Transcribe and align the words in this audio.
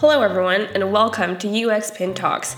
Hello, 0.00 0.22
everyone, 0.22 0.62
and 0.74 0.90
welcome 0.90 1.36
to 1.36 1.46
UXPin 1.46 2.14
Talks. 2.14 2.56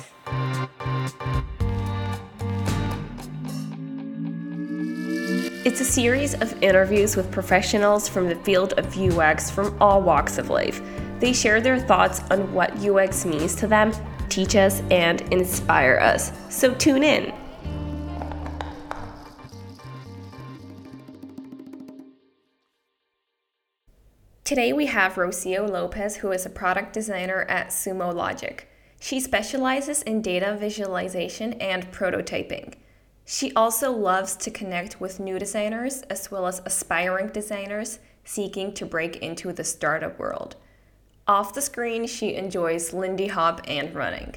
It's 5.66 5.80
a 5.80 5.84
series 5.84 6.34
of 6.34 6.62
interviews 6.62 7.16
with 7.16 7.32
professionals 7.32 8.08
from 8.08 8.28
the 8.28 8.36
field 8.36 8.74
of 8.74 8.96
UX 8.96 9.50
from 9.50 9.76
all 9.82 10.00
walks 10.00 10.38
of 10.38 10.50
life. 10.50 10.80
They 11.18 11.32
share 11.32 11.60
their 11.60 11.80
thoughts 11.80 12.20
on 12.30 12.52
what 12.52 12.76
UX 12.78 13.24
means 13.24 13.56
to 13.56 13.66
them, 13.66 13.92
teach 14.28 14.54
us, 14.54 14.80
and 14.92 15.22
inspire 15.32 15.98
us. 15.98 16.30
So 16.48 16.72
tune 16.72 17.02
in. 17.02 17.34
Today 24.52 24.74
we 24.74 24.84
have 24.84 25.14
Rocio 25.14 25.66
Lopez, 25.66 26.16
who 26.16 26.30
is 26.30 26.44
a 26.44 26.50
product 26.50 26.92
designer 26.92 27.46
at 27.48 27.68
Sumo 27.68 28.14
Logic. 28.14 28.68
She 29.00 29.18
specializes 29.18 30.02
in 30.02 30.20
data 30.20 30.58
visualization 30.60 31.54
and 31.54 31.90
prototyping. 31.90 32.74
She 33.24 33.54
also 33.54 33.90
loves 33.90 34.36
to 34.36 34.50
connect 34.50 35.00
with 35.00 35.18
new 35.18 35.38
designers 35.38 36.02
as 36.10 36.30
well 36.30 36.46
as 36.46 36.60
aspiring 36.66 37.28
designers 37.28 37.98
seeking 38.24 38.74
to 38.74 38.84
break 38.84 39.16
into 39.22 39.54
the 39.54 39.64
startup 39.64 40.18
world. 40.18 40.56
Off 41.26 41.54
the 41.54 41.62
screen, 41.62 42.06
she 42.06 42.34
enjoys 42.34 42.92
Lindy 42.92 43.28
Hop 43.28 43.62
and 43.66 43.94
running. 43.94 44.34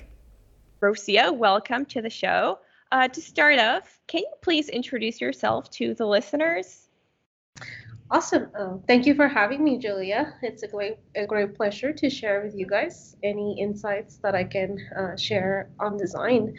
Rocio, 0.82 1.36
welcome 1.36 1.84
to 1.88 2.02
the 2.02 2.10
show. 2.10 2.60
Uh, 2.94 3.10
to 3.10 3.20
start 3.20 3.60
off, 3.60 4.00
can 4.08 4.22
you 4.22 4.34
please 4.42 4.70
introduce 4.70 5.20
yourself 5.20 5.70
to 5.72 5.94
the 5.94 6.08
listeners? 6.08 6.88
Awesome. 8.12 8.52
Uh, 8.58 8.78
thank 8.88 9.08
you 9.08 9.16
for 9.16 9.28
having 9.28 9.64
me, 9.64 9.80
Julia. 9.80 10.36
It's 10.44 10.62
a 10.62 10.68
great, 10.68 10.98
a 11.16 11.26
great 11.26 11.56
pleasure 11.56 11.92
to 11.92 12.10
share 12.10 12.44
with 12.44 12.54
you 12.56 12.68
guys 12.68 13.16
any 13.24 13.60
insights 13.60 14.18
that 14.18 14.36
I 14.36 14.44
can 14.44 14.78
uh, 14.96 15.18
share 15.18 15.70
on 15.80 15.98
design. 15.98 16.56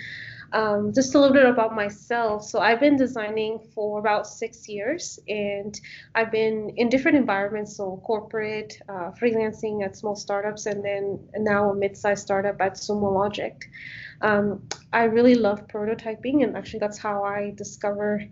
Um, 0.52 0.92
just 0.92 1.14
a 1.14 1.20
little 1.20 1.34
bit 1.34 1.46
about 1.46 1.74
myself. 1.74 2.44
So 2.44 2.58
I've 2.58 2.80
been 2.80 2.96
designing 2.96 3.60
for 3.74 4.00
about 4.00 4.26
six 4.26 4.68
years, 4.68 5.20
and 5.28 5.78
I've 6.16 6.32
been 6.32 6.70
in 6.76 6.88
different 6.88 7.16
environments, 7.16 7.76
so 7.76 8.02
corporate, 8.04 8.76
uh, 8.88 9.12
freelancing 9.20 9.84
at 9.84 9.96
small 9.96 10.16
startups, 10.16 10.66
and 10.66 10.84
then 10.84 11.28
now 11.38 11.70
a 11.70 11.74
mid-sized 11.76 12.22
startup 12.22 12.60
at 12.60 12.74
Sumo 12.74 13.12
Logic. 13.12 13.54
Um, 14.22 14.68
I 14.92 15.04
really 15.04 15.34
love 15.34 15.66
prototyping, 15.68 16.42
and 16.42 16.56
actually 16.56 16.78
that's 16.80 16.98
how 16.98 17.22
I 17.22 17.52
discover 17.54 18.22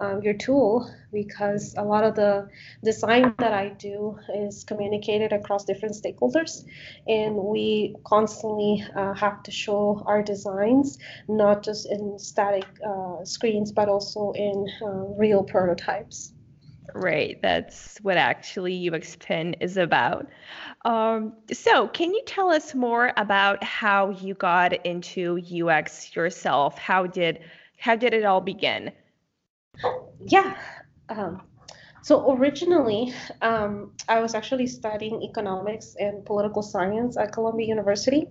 um, 0.00 0.22
your 0.22 0.34
tool 0.34 0.92
because 1.12 1.74
a 1.78 1.84
lot 1.84 2.04
of 2.04 2.14
the 2.14 2.48
design 2.84 3.34
that 3.38 3.52
I 3.52 3.70
do 3.70 4.18
is 4.34 4.64
communicated 4.64 5.32
across 5.32 5.64
different 5.64 5.94
stakeholders, 5.94 6.64
and 7.06 7.36
we 7.36 7.94
constantly 8.04 8.84
uh, 8.94 9.14
have 9.14 9.42
to 9.44 9.50
show 9.50 10.02
our 10.06 10.22
designs 10.22 10.98
not 11.28 11.62
just 11.62 11.90
in 11.90 12.18
static 12.18 12.66
uh, 12.86 13.24
screens 13.24 13.72
but 13.72 13.88
also 13.88 14.32
in 14.32 14.66
uh, 14.82 14.88
real 15.16 15.42
prototypes. 15.42 16.32
Right, 16.94 17.40
that's 17.42 17.98
what 17.98 18.16
actually 18.16 18.90
UXPin 18.90 19.56
is 19.60 19.76
about. 19.76 20.28
Um, 20.84 21.34
so, 21.52 21.88
can 21.88 22.12
you 22.12 22.22
tell 22.26 22.50
us 22.50 22.74
more 22.74 23.12
about 23.16 23.62
how 23.62 24.10
you 24.10 24.34
got 24.34 24.72
into 24.86 25.38
UX 25.38 26.14
yourself? 26.16 26.78
How 26.78 27.06
did 27.06 27.40
how 27.78 27.96
did 27.96 28.14
it 28.14 28.24
all 28.24 28.40
begin? 28.40 28.92
Yeah. 30.20 30.56
Um, 31.08 31.42
so 32.02 32.32
originally, 32.32 33.12
um, 33.42 33.92
I 34.08 34.20
was 34.20 34.34
actually 34.34 34.66
studying 34.66 35.22
economics 35.22 35.96
and 35.98 36.24
political 36.24 36.62
science 36.62 37.16
at 37.16 37.32
Columbia 37.32 37.66
University. 37.66 38.28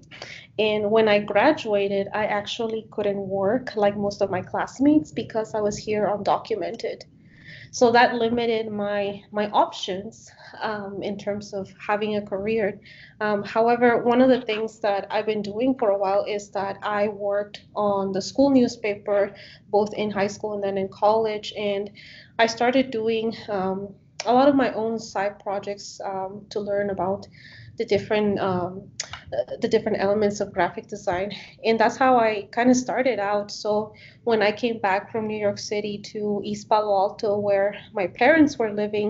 And 0.58 0.90
when 0.90 1.08
I 1.08 1.20
graduated, 1.20 2.08
I 2.14 2.26
actually 2.26 2.88
couldn't 2.92 3.20
work 3.20 3.76
like 3.76 3.96
most 3.96 4.22
of 4.22 4.32
my 4.32 4.42
classmates 4.42 5.12
because 5.12 5.54
I 5.54 5.62
was 5.62 5.78
here 5.78 6.08
undocumented 6.08 7.04
so 7.72 7.92
that 7.92 8.16
limited 8.16 8.72
my 8.72 9.22
my 9.32 9.50
options 9.50 10.32
um, 10.62 11.04
in 11.04 11.18
terms 11.18 11.54
of 11.54 11.72
having 11.86 12.16
a 12.16 12.22
career. 12.22 12.80
Um, 13.22 13.44
however, 13.44 14.04
one 14.04 14.22
of 14.22 14.30
the 14.30 14.42
things 14.42 14.80
that 14.80 15.08
I've 15.12 15.26
been 15.26 15.42
doing 15.42 15.76
for 15.78 15.90
a 15.90 15.98
while 15.98 16.26
is 16.26 16.50
that 16.52 16.78
I 16.82 17.08
worked 17.10 17.62
on 17.76 18.12
the 18.12 18.22
school 18.22 18.50
newspaper, 18.50 19.36
both 19.70 19.94
in 19.94 20.10
high 20.12 20.28
school 20.28 20.54
and 20.54 20.64
then 20.64 20.78
in 20.78 20.90
college, 20.90 21.54
and 21.58 21.90
I 22.38 22.48
started 22.48 22.92
doing 22.92 23.36
um, 23.50 23.94
a 24.26 24.34
lot 24.34 24.50
of 24.50 24.56
my 24.56 24.74
own 24.74 25.00
side 25.00 25.40
projects 25.40 26.02
um, 26.04 26.46
to 26.50 26.60
learn 26.60 26.90
about 26.90 27.28
the 27.80 27.86
different 27.86 28.38
um, 28.40 28.92
the 29.62 29.68
different 29.68 30.00
elements 30.00 30.42
of 30.42 30.54
graphic 30.54 30.88
design. 30.88 31.32
And 31.64 31.80
that's 31.80 31.98
how 31.98 32.18
i 32.18 32.48
kind 32.52 32.70
of 32.70 32.76
started 32.76 33.20
out. 33.20 33.50
So 33.52 33.94
when 34.26 34.42
i 34.44 34.52
came 34.52 34.80
back 34.80 35.12
from 35.12 35.28
new 35.28 35.42
york 35.48 35.58
city 35.58 35.98
to 36.12 36.42
east 36.44 36.70
palo 36.70 36.94
alto 37.04 37.40
where 37.40 37.74
my 37.94 38.08
parents 38.08 38.60
were 38.60 38.72
living 38.84 39.10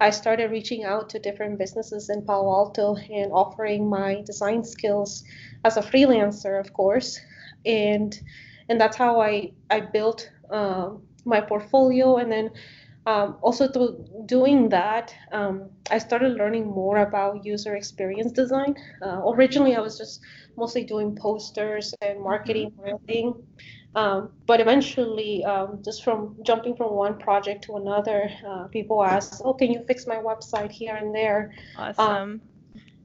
i 0.00 0.10
started 0.10 0.50
reaching 0.50 0.84
out 0.84 1.08
to 1.10 1.18
different 1.18 1.58
businesses 1.58 2.10
in 2.10 2.24
palo 2.26 2.50
alto 2.60 2.96
and 2.96 3.32
offering 3.32 3.88
my 3.88 4.22
design 4.26 4.62
skills 4.62 5.24
as 5.64 5.76
a 5.76 5.82
freelancer 5.90 6.60
of 6.60 6.72
course. 6.72 7.18
And 7.64 8.12
and 8.68 8.80
that's 8.80 8.96
how 8.96 9.20
i 9.20 9.52
i 9.70 9.80
built 9.80 10.30
um, 10.50 11.02
my 11.24 11.40
portfolio. 11.40 12.16
And 12.16 12.30
then 12.30 12.50
um, 13.06 13.36
also 13.42 13.68
through 13.68 14.04
doing 14.26 14.68
that, 14.68 15.14
um, 15.32 15.70
I 15.90 15.98
started 15.98 16.36
learning 16.36 16.66
more 16.66 16.98
about 16.98 17.44
user 17.44 17.74
experience 17.74 18.30
design. 18.30 18.76
Uh, 19.04 19.22
originally, 19.28 19.74
I 19.74 19.80
was 19.80 19.98
just 19.98 20.20
mostly 20.56 20.84
doing 20.84 21.16
posters 21.16 21.94
and 22.00 22.20
marketing 22.20 22.70
mm-hmm. 22.70 22.82
branding. 22.82 23.34
Um, 23.94 24.30
but 24.46 24.60
eventually, 24.60 25.44
um, 25.44 25.82
just 25.84 26.02
from 26.02 26.36
jumping 26.44 26.76
from 26.76 26.94
one 26.94 27.18
project 27.18 27.64
to 27.64 27.76
another, 27.76 28.30
uh, 28.46 28.64
people 28.68 29.04
asked, 29.04 29.42
"Oh, 29.44 29.52
can 29.52 29.70
you 29.70 29.82
fix 29.86 30.06
my 30.06 30.16
website 30.16 30.70
here 30.70 30.94
and 30.94 31.14
there?" 31.14 31.52
Um, 31.76 31.94
awesome. 31.98 32.40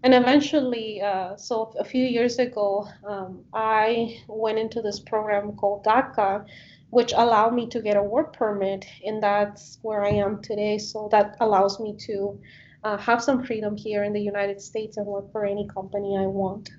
and 0.03 0.13
eventually, 0.13 1.01
uh, 1.01 1.35
so 1.35 1.73
a 1.77 1.83
few 1.83 2.05
years 2.05 2.39
ago, 2.39 2.87
um, 3.05 3.43
I 3.53 4.21
went 4.29 4.59
into 4.59 4.81
this 4.81 4.99
program 4.99 5.57
called 5.57 5.83
DACA, 5.83 6.45
which 6.89 7.13
allowed 7.15 7.53
me 7.53 7.67
to 7.67 7.81
get 7.81 7.97
a 7.97 8.03
work 8.03 8.33
permit, 8.33 8.85
and 9.05 9.21
that's 9.21 9.79
where 9.81 10.03
I 10.03 10.09
am 10.09 10.41
today. 10.41 10.77
So 10.77 11.09
that 11.11 11.35
allows 11.39 11.79
me 11.79 11.95
to 12.07 12.39
uh, 12.83 12.97
have 12.97 13.23
some 13.23 13.43
freedom 13.43 13.75
here 13.75 14.03
in 14.03 14.13
the 14.13 14.21
United 14.21 14.61
States 14.61 14.97
and 14.97 15.05
work 15.05 15.31
for 15.31 15.45
any 15.45 15.67
company 15.67 16.17
I 16.17 16.27
want. 16.27 16.71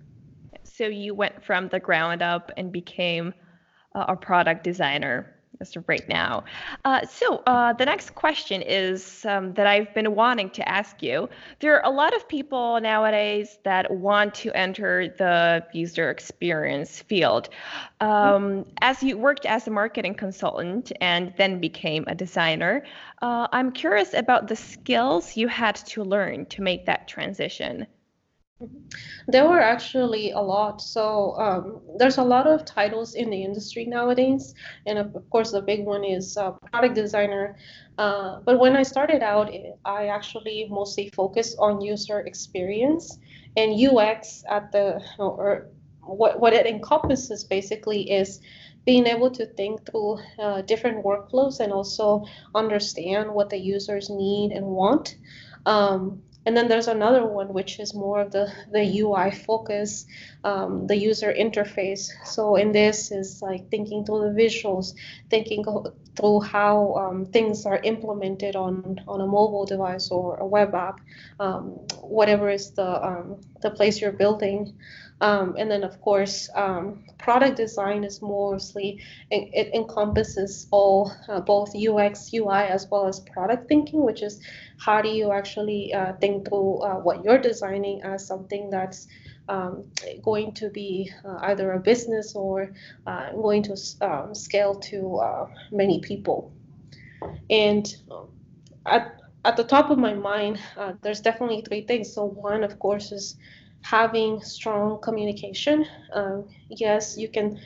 So 0.64 0.84
you 0.86 1.14
went 1.14 1.44
from 1.44 1.68
the 1.68 1.80
ground 1.80 2.22
up 2.22 2.50
and 2.56 2.72
became 2.72 3.34
a 3.94 4.14
product 4.14 4.62
designer 4.62 5.37
as 5.60 5.76
of 5.76 5.88
right 5.88 6.08
now. 6.08 6.44
Uh, 6.84 7.06
so 7.06 7.42
uh, 7.46 7.72
the 7.72 7.84
next 7.84 8.14
question 8.14 8.62
is 8.62 9.24
um, 9.26 9.52
that 9.54 9.66
I've 9.66 9.92
been 9.94 10.14
wanting 10.14 10.50
to 10.50 10.68
ask 10.68 11.02
you. 11.02 11.28
There 11.60 11.80
are 11.80 11.90
a 11.90 11.94
lot 11.94 12.14
of 12.14 12.28
people 12.28 12.80
nowadays 12.80 13.58
that 13.64 13.90
want 13.90 14.34
to 14.36 14.52
enter 14.52 15.08
the 15.08 15.66
user 15.72 16.10
experience 16.10 17.00
field. 17.02 17.48
Um, 18.00 18.64
as 18.80 19.02
you 19.02 19.18
worked 19.18 19.46
as 19.46 19.66
a 19.66 19.70
marketing 19.70 20.14
consultant 20.14 20.92
and 21.00 21.32
then 21.36 21.60
became 21.60 22.04
a 22.06 22.14
designer, 22.14 22.84
uh, 23.22 23.48
I'm 23.52 23.72
curious 23.72 24.14
about 24.14 24.48
the 24.48 24.56
skills 24.56 25.36
you 25.36 25.48
had 25.48 25.76
to 25.76 26.04
learn 26.04 26.46
to 26.46 26.62
make 26.62 26.86
that 26.86 27.08
transition. 27.08 27.86
There 29.28 29.46
were 29.46 29.60
actually 29.60 30.32
a 30.32 30.40
lot. 30.40 30.80
So 30.80 31.34
um, 31.38 31.80
there's 31.96 32.18
a 32.18 32.24
lot 32.24 32.46
of 32.46 32.64
titles 32.64 33.14
in 33.14 33.30
the 33.30 33.42
industry 33.42 33.84
nowadays, 33.84 34.54
and 34.86 34.98
of 34.98 35.30
course 35.30 35.52
the 35.52 35.62
big 35.62 35.84
one 35.84 36.04
is 36.04 36.36
uh, 36.36 36.52
product 36.72 36.94
designer. 36.94 37.56
Uh, 37.98 38.40
but 38.40 38.58
when 38.58 38.74
I 38.74 38.82
started 38.82 39.22
out, 39.22 39.52
I 39.84 40.08
actually 40.08 40.66
mostly 40.70 41.10
focused 41.10 41.56
on 41.58 41.80
user 41.80 42.20
experience 42.20 43.18
and 43.56 43.78
UX 43.78 44.44
at 44.48 44.72
the 44.72 45.02
or 45.18 45.68
what 46.00 46.40
what 46.40 46.52
it 46.52 46.66
encompasses 46.66 47.44
basically 47.44 48.10
is 48.10 48.40
being 48.84 49.06
able 49.06 49.30
to 49.30 49.44
think 49.44 49.84
through 49.84 50.18
uh, 50.38 50.62
different 50.62 51.04
workflows 51.04 51.60
and 51.60 51.72
also 51.72 52.24
understand 52.54 53.30
what 53.30 53.50
the 53.50 53.58
users 53.58 54.08
need 54.08 54.50
and 54.52 54.66
want. 54.66 55.16
Um, 55.66 56.22
and 56.48 56.56
then 56.56 56.66
there's 56.66 56.88
another 56.88 57.26
one 57.26 57.52
which 57.52 57.78
is 57.78 57.92
more 57.92 58.22
of 58.22 58.32
the, 58.32 58.50
the 58.72 59.00
UI 59.00 59.30
focus, 59.30 60.06
um, 60.44 60.86
the 60.86 60.96
user 60.96 61.30
interface. 61.30 62.08
So 62.24 62.56
in 62.56 62.72
this 62.72 63.12
is 63.12 63.42
like 63.42 63.68
thinking 63.68 64.06
through 64.06 64.32
the 64.32 64.42
visuals, 64.42 64.94
thinking 65.28 65.66
through 66.18 66.40
how 66.40 66.94
um, 66.94 67.26
things 67.26 67.64
are 67.64 67.78
implemented 67.78 68.56
on, 68.56 69.00
on 69.06 69.20
a 69.20 69.26
mobile 69.26 69.64
device 69.64 70.10
or 70.10 70.36
a 70.36 70.46
web 70.46 70.74
app, 70.74 71.00
um, 71.38 71.70
whatever 72.00 72.50
is 72.50 72.72
the, 72.72 73.06
um, 73.06 73.40
the 73.62 73.70
place 73.70 74.00
you're 74.00 74.12
building. 74.12 74.74
Um, 75.20 75.56
and 75.58 75.70
then, 75.70 75.82
of 75.82 76.00
course, 76.00 76.48
um, 76.54 77.04
product 77.18 77.56
design 77.56 78.04
is 78.04 78.22
mostly 78.22 79.00
it, 79.30 79.50
it 79.52 79.74
encompasses 79.74 80.68
all 80.70 81.12
uh, 81.28 81.40
both 81.40 81.74
UX, 81.74 82.32
UI, 82.32 82.68
as 82.68 82.86
well 82.88 83.06
as 83.06 83.20
product 83.20 83.68
thinking, 83.68 84.04
which 84.04 84.22
is 84.22 84.40
how 84.78 85.02
do 85.02 85.08
you 85.08 85.32
actually 85.32 85.92
uh, 85.92 86.12
think 86.20 86.48
through 86.48 86.78
uh, 86.82 86.94
what 86.94 87.24
you're 87.24 87.38
designing 87.38 88.02
as 88.02 88.24
something 88.24 88.70
that's 88.70 89.08
um, 89.48 89.84
going 90.22 90.52
to 90.52 90.70
be 90.70 91.10
uh, 91.24 91.38
either 91.42 91.72
a 91.72 91.80
business 91.80 92.34
or 92.34 92.72
uh, 93.06 93.32
going 93.32 93.62
to 93.64 93.76
um, 94.00 94.34
scale 94.34 94.74
to 94.74 95.16
uh, 95.16 95.48
many 95.70 96.00
people. 96.00 96.52
And 97.50 97.86
at, 98.86 99.20
at 99.44 99.56
the 99.56 99.64
top 99.64 99.90
of 99.90 99.98
my 99.98 100.14
mind, 100.14 100.60
uh, 100.76 100.92
there's 101.02 101.20
definitely 101.20 101.62
three 101.62 101.82
things. 101.82 102.12
So, 102.12 102.24
one, 102.24 102.64
of 102.64 102.78
course, 102.78 103.12
is 103.12 103.36
having 103.82 104.40
strong 104.42 105.00
communication. 105.00 105.86
Um, 106.12 106.48
yes, 106.68 107.16
you 107.16 107.28
can 107.28 107.60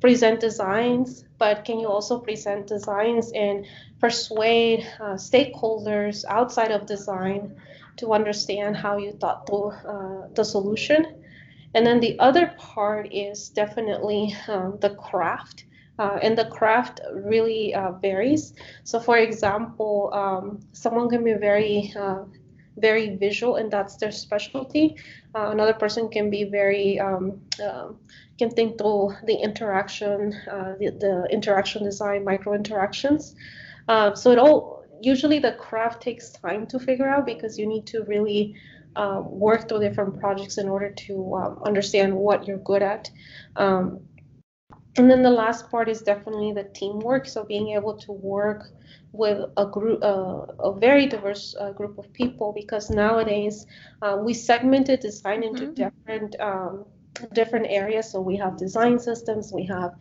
present 0.00 0.40
designs, 0.40 1.24
but 1.38 1.64
can 1.64 1.80
you 1.80 1.88
also 1.88 2.18
present 2.18 2.66
designs 2.66 3.32
and 3.32 3.66
persuade 4.00 4.86
uh, 5.00 5.14
stakeholders 5.14 6.24
outside 6.28 6.70
of 6.70 6.84
design 6.86 7.56
to 7.96 8.12
understand 8.12 8.76
how 8.76 8.98
you 8.98 9.12
thought 9.12 9.46
through 9.46 9.70
uh, 9.70 10.28
the 10.34 10.44
solution? 10.44 11.13
And 11.74 11.84
then 11.86 12.00
the 12.00 12.18
other 12.20 12.54
part 12.56 13.12
is 13.12 13.48
definitely 13.48 14.34
um, 14.48 14.78
the 14.80 14.90
craft. 14.90 15.64
Uh, 15.98 16.18
and 16.22 16.36
the 16.36 16.46
craft 16.46 17.00
really 17.12 17.74
uh, 17.74 17.92
varies. 17.92 18.54
So, 18.82 18.98
for 18.98 19.18
example, 19.18 20.10
um, 20.12 20.60
someone 20.72 21.08
can 21.08 21.22
be 21.22 21.34
very, 21.34 21.92
uh, 21.96 22.24
very 22.76 23.16
visual, 23.16 23.56
and 23.56 23.70
that's 23.70 23.96
their 23.96 24.10
specialty. 24.10 24.96
Uh, 25.36 25.50
another 25.50 25.72
person 25.74 26.08
can 26.08 26.30
be 26.30 26.44
very, 26.44 26.98
um, 26.98 27.40
um 27.64 27.98
can 28.38 28.50
think 28.50 28.78
through 28.78 29.14
the 29.26 29.34
interaction, 29.34 30.34
uh, 30.50 30.74
the, 30.80 30.90
the, 30.98 31.28
interaction 31.30 31.84
design, 31.84 32.24
micro 32.24 32.54
interactions. 32.54 33.36
Uh, 33.86 34.12
so 34.14 34.32
it 34.32 34.38
all 34.38 34.84
usually 35.00 35.38
the 35.38 35.52
craft 35.52 36.02
takes 36.02 36.30
time 36.30 36.66
to 36.66 36.78
figure 36.78 37.08
out 37.08 37.26
because 37.26 37.58
you 37.58 37.66
need 37.66 37.86
to 37.86 38.02
really 38.04 38.56
work 38.96 39.68
through 39.68 39.80
different 39.80 40.20
projects 40.20 40.58
in 40.58 40.68
order 40.68 40.90
to 40.90 41.34
um, 41.34 41.62
understand 41.64 42.14
what 42.14 42.46
you're 42.46 42.58
good 42.58 42.82
at. 42.82 43.10
Um, 43.56 44.00
and 44.96 45.10
then 45.10 45.22
the 45.22 45.30
last 45.30 45.70
part 45.70 45.88
is 45.88 46.02
definitely 46.02 46.52
the 46.52 46.64
teamwork. 46.64 47.26
So 47.26 47.44
being 47.44 47.70
able 47.70 47.96
to 47.96 48.12
work 48.12 48.70
with 49.12 49.50
a 49.56 49.66
group, 49.66 50.02
uh, 50.02 50.46
a 50.60 50.72
very 50.78 51.06
diverse 51.06 51.54
uh, 51.58 51.72
group 51.72 51.98
of 51.98 52.12
people, 52.12 52.52
because 52.52 52.90
nowadays 52.90 53.66
uh, 54.02 54.18
we 54.20 54.34
segmented 54.34 55.00
design 55.00 55.42
into 55.42 55.66
mm-hmm. 55.66 55.74
different 55.74 56.40
um, 56.40 56.84
different 57.32 57.66
areas. 57.68 58.10
So 58.10 58.20
we 58.20 58.36
have 58.36 58.56
design 58.56 58.98
systems, 58.98 59.52
we 59.52 59.64
have 59.66 59.94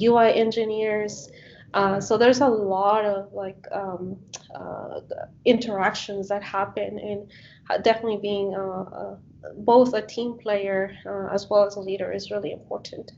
UI 0.00 0.30
uh, 0.30 0.32
engineers. 0.32 1.30
Uh, 1.74 2.00
so 2.00 2.16
there's 2.16 2.40
a 2.40 2.48
lot 2.48 3.04
of 3.04 3.32
like 3.32 3.66
um, 3.72 4.16
uh, 4.54 5.00
interactions 5.44 6.28
that 6.28 6.42
happen, 6.42 6.98
and 6.98 7.30
Uh, 7.70 7.78
definitely 7.78 8.18
being 8.20 8.54
uh, 8.54 8.82
uh, 8.82 9.16
both 9.58 9.94
a 9.94 10.02
team 10.02 10.38
player 10.38 10.92
as 11.32 11.48
well 11.50 11.66
as 11.66 11.76
a 11.76 11.80
leader 11.80 12.12
is 12.12 12.30
really 12.30 12.52
important. 12.52 13.12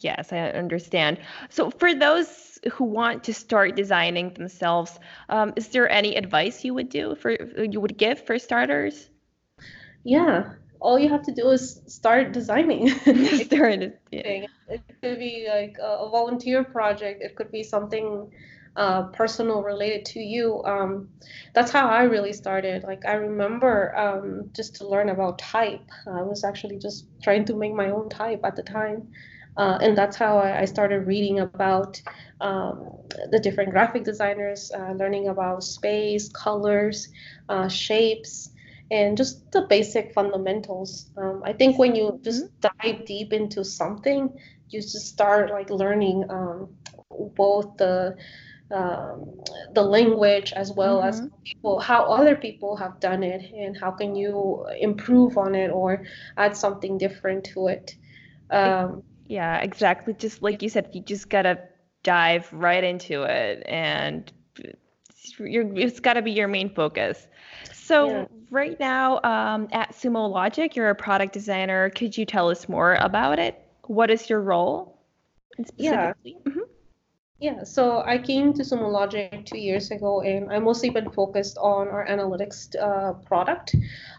Yes, 0.00 0.32
I 0.32 0.50
understand. 0.50 1.18
So, 1.48 1.70
for 1.70 1.94
those 1.94 2.58
who 2.72 2.84
want 2.84 3.22
to 3.24 3.34
start 3.34 3.76
designing 3.76 4.34
themselves, 4.34 4.98
um, 5.28 5.52
is 5.56 5.68
there 5.68 5.88
any 5.88 6.16
advice 6.16 6.64
you 6.64 6.74
would 6.74 6.88
do 6.88 7.14
for 7.14 7.30
you 7.30 7.80
would 7.80 7.96
give 7.96 8.24
for 8.26 8.38
starters? 8.38 9.08
Yeah, 10.04 10.54
all 10.80 10.98
you 10.98 11.08
have 11.08 11.22
to 11.22 11.32
do 11.32 11.50
is 11.50 11.82
start 11.86 12.32
designing. 12.32 12.88
start. 13.44 14.00
Yeah. 14.10 14.46
It 14.70 14.82
could 15.02 15.18
be 15.18 15.48
like 15.48 15.76
a 15.80 16.08
volunteer 16.08 16.62
project. 16.62 17.22
It 17.22 17.34
could 17.34 17.50
be 17.50 17.64
something 17.64 18.30
uh, 18.80 19.02
personal 19.12 19.62
related 19.62 20.06
to 20.06 20.20
you. 20.20 20.64
Um, 20.64 21.10
that's 21.52 21.70
how 21.70 21.86
I 21.86 22.04
really 22.04 22.32
started. 22.32 22.82
Like 22.82 23.04
I 23.04 23.12
remember 23.12 23.94
um, 23.94 24.50
just 24.56 24.74
to 24.76 24.88
learn 24.88 25.10
about 25.10 25.38
type. 25.38 25.86
I 26.06 26.22
was 26.22 26.44
actually 26.44 26.78
just 26.78 27.06
trying 27.22 27.44
to 27.44 27.54
make 27.54 27.74
my 27.74 27.90
own 27.90 28.08
type 28.08 28.40
at 28.42 28.56
the 28.56 28.62
time. 28.62 29.06
Uh, 29.58 29.76
and 29.82 29.98
that's 29.98 30.16
how 30.16 30.38
I, 30.38 30.62
I 30.62 30.64
started 30.64 31.06
reading 31.06 31.40
about 31.40 32.00
um, 32.40 32.88
the 33.30 33.38
different 33.38 33.70
graphic 33.70 34.02
designers, 34.02 34.72
uh, 34.74 34.92
learning 34.92 35.28
about 35.28 35.62
space, 35.62 36.30
colors, 36.30 37.08
uh, 37.50 37.68
shapes, 37.68 38.50
and 38.90 39.14
just 39.14 39.52
the 39.52 39.66
basic 39.68 40.14
fundamentals. 40.14 41.10
Um, 41.18 41.42
I 41.44 41.52
think 41.52 41.78
when 41.78 41.94
you 41.94 42.18
just 42.22 42.44
mm-hmm. 42.44 42.78
dive 42.80 43.04
deep 43.04 43.34
into 43.34 43.62
something, 43.62 44.32
you 44.70 44.80
just 44.80 45.06
start 45.06 45.50
like 45.50 45.68
learning 45.68 46.24
um, 46.30 46.70
both 47.36 47.76
the 47.76 48.16
um, 48.72 49.40
the 49.74 49.82
language 49.82 50.52
as 50.52 50.72
well 50.72 50.98
mm-hmm. 50.98 51.08
as 51.08 51.28
people 51.44 51.80
how 51.80 52.04
other 52.04 52.36
people 52.36 52.76
have 52.76 53.00
done 53.00 53.22
it 53.22 53.52
and 53.52 53.76
how 53.76 53.90
can 53.90 54.14
you 54.14 54.66
improve 54.78 55.36
on 55.36 55.54
it 55.54 55.68
or 55.70 56.04
add 56.36 56.56
something 56.56 56.98
different 56.98 57.44
to 57.44 57.68
it 57.68 57.96
um, 58.50 59.02
yeah, 59.30 59.58
exactly. 59.58 60.14
Just 60.14 60.42
like 60.42 60.60
you 60.62 60.68
said, 60.68 60.90
you 60.92 61.02
just 61.02 61.28
gotta 61.30 61.60
dive 62.02 62.52
right 62.52 62.82
into 62.82 63.22
it, 63.22 63.62
and 63.66 64.30
you're, 65.38 65.72
it's 65.78 66.00
got 66.00 66.14
to 66.14 66.22
be 66.22 66.32
your 66.32 66.48
main 66.48 66.74
focus. 66.74 67.28
So 67.72 68.08
yeah. 68.08 68.24
right 68.50 68.78
now 68.80 69.20
um, 69.22 69.68
at 69.70 69.92
Sumo 69.92 70.28
Logic, 70.30 70.74
you're 70.74 70.90
a 70.90 70.94
product 70.94 71.32
designer. 71.32 71.90
Could 71.90 72.16
you 72.16 72.24
tell 72.24 72.50
us 72.50 72.68
more 72.68 72.94
about 72.94 73.38
it? 73.38 73.60
What 73.84 74.10
is 74.10 74.28
your 74.28 74.40
role? 74.40 74.98
Yeah. 75.76 76.14
Mm-hmm. 76.26 76.60
Yeah, 77.40 77.64
so 77.64 78.02
I 78.04 78.18
came 78.18 78.52
to 78.52 78.62
Sumo 78.62 78.92
Logic 78.92 79.46
two 79.46 79.56
years 79.56 79.90
ago, 79.90 80.20
and 80.20 80.52
I've 80.52 80.62
mostly 80.62 80.90
been 80.90 81.10
focused 81.10 81.56
on 81.56 81.88
our 81.88 82.06
analytics 82.06 82.76
uh, 82.78 83.14
product, 83.14 83.74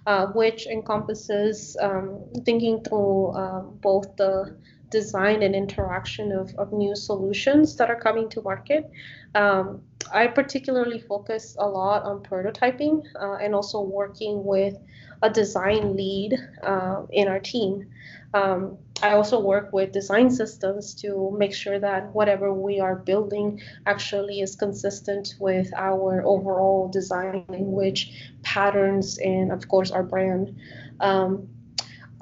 uh, 0.08 0.28
which 0.34 0.66
encompasses 0.66 1.78
um, 1.80 2.26
thinking 2.46 2.84
through 2.84 3.28
uh, 3.28 3.62
both 3.62 4.16
the 4.16 4.58
design 4.90 5.44
and 5.44 5.56
interaction 5.56 6.32
of, 6.32 6.54
of 6.56 6.74
new 6.74 6.96
solutions 6.96 7.76
that 7.78 7.92
are 7.92 8.00
coming 8.00 8.28
to 8.30 8.42
market. 8.42 8.90
Um, 9.36 9.84
I 10.12 10.26
particularly 10.26 11.00
focus 11.00 11.56
a 11.60 11.68
lot 11.68 12.02
on 12.02 12.24
prototyping 12.24 13.04
uh, 13.22 13.36
and 13.36 13.54
also 13.54 13.82
working 13.82 14.44
with 14.44 14.78
a 15.22 15.30
design 15.30 15.96
lead 15.96 16.36
uh, 16.64 17.04
in 17.12 17.28
our 17.28 17.40
team. 17.40 17.88
Um, 18.34 18.80
I 19.02 19.14
also 19.14 19.40
work 19.40 19.74
with 19.74 19.92
design 19.92 20.30
systems 20.30 20.94
to 20.96 21.36
make 21.38 21.54
sure 21.54 21.80
that 21.80 22.14
whatever 22.14 22.54
we 22.54 22.80
are 22.80 22.96
building 22.96 23.62
actually 23.86 24.42
is 24.42 24.56
consistent 24.56 25.36
with 25.40 25.72
our 25.76 26.24
overall 26.26 26.88
design 26.90 27.46
language, 27.50 28.12
patterns, 28.44 29.18
and 29.18 29.52
of 29.52 29.68
course 29.68 29.92
our 29.92 30.04
brand. 30.04 30.56
Um, 31.00 31.50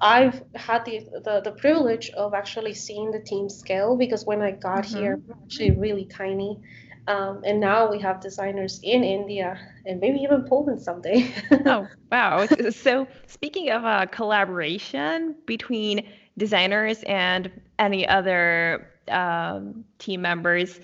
I've 0.01 0.43
had 0.55 0.85
the, 0.85 0.99
the, 1.25 1.41
the 1.43 1.51
privilege 1.51 2.09
of 2.11 2.33
actually 2.33 2.73
seeing 2.73 3.11
the 3.11 3.19
team 3.19 3.49
scale 3.49 3.97
because 3.97 4.25
when 4.25 4.41
I 4.41 4.51
got 4.51 4.85
mm-hmm. 4.85 4.97
here, 4.97 5.21
actually 5.43 5.71
really 5.71 6.05
tiny. 6.05 6.59
Um, 7.07 7.41
and 7.43 7.59
now 7.59 7.89
we 7.89 7.99
have 7.99 8.21
designers 8.21 8.79
in 8.83 9.03
India 9.03 9.59
and 9.85 9.99
maybe 9.99 10.19
even 10.19 10.43
Poland 10.43 10.81
someday. 10.81 11.33
oh, 11.65 11.87
wow. 12.11 12.45
So, 12.69 13.07
speaking 13.25 13.71
of 13.71 13.83
uh, 13.83 14.05
collaboration 14.05 15.35
between 15.45 16.07
designers 16.39 17.03
and 17.03 17.51
any 17.77 18.07
other 18.07 18.89
um, 19.09 19.85
team 19.99 20.21
members, 20.21 20.79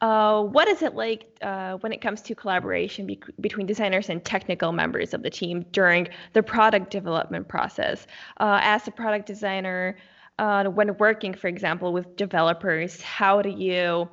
uh, 0.00 0.42
what 0.42 0.66
is 0.68 0.80
it 0.80 0.94
like 0.94 1.26
uh, 1.42 1.74
when 1.78 1.92
it 1.92 2.00
comes 2.00 2.22
to 2.22 2.34
collaboration 2.34 3.06
be- 3.06 3.20
between 3.40 3.66
designers 3.66 4.08
and 4.08 4.24
technical 4.24 4.72
members 4.72 5.12
of 5.12 5.22
the 5.22 5.28
team 5.28 5.64
during 5.72 6.08
the 6.32 6.42
product 6.42 6.90
development 6.90 7.48
process? 7.48 8.06
Uh, 8.38 8.60
as 8.62 8.88
a 8.88 8.90
product 8.90 9.26
designer, 9.26 9.96
uh, 10.38 10.64
when 10.64 10.96
working, 10.96 11.34
for 11.34 11.48
example, 11.48 11.92
with 11.92 12.16
developers, 12.16 13.02
how 13.02 13.42
do 13.42 13.50
you 13.50 14.08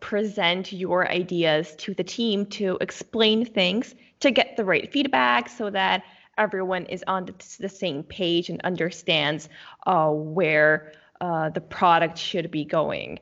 present 0.00 0.72
your 0.72 1.10
ideas 1.10 1.74
to 1.76 1.92
the 1.94 2.04
team 2.04 2.46
to 2.46 2.78
explain 2.80 3.44
things 3.44 3.94
to 4.20 4.30
get 4.30 4.56
the 4.56 4.64
right 4.64 4.90
feedback 4.90 5.48
so 5.48 5.68
that 5.68 6.02
everyone 6.38 6.86
is 6.86 7.04
on 7.06 7.26
the, 7.26 7.34
the 7.60 7.68
same 7.68 8.02
page 8.02 8.48
and 8.50 8.60
understands 8.62 9.48
uh, 9.86 10.10
where 10.10 10.92
uh, 11.20 11.50
the 11.50 11.60
product 11.60 12.18
should 12.18 12.50
be 12.50 12.64
going? 12.64 13.18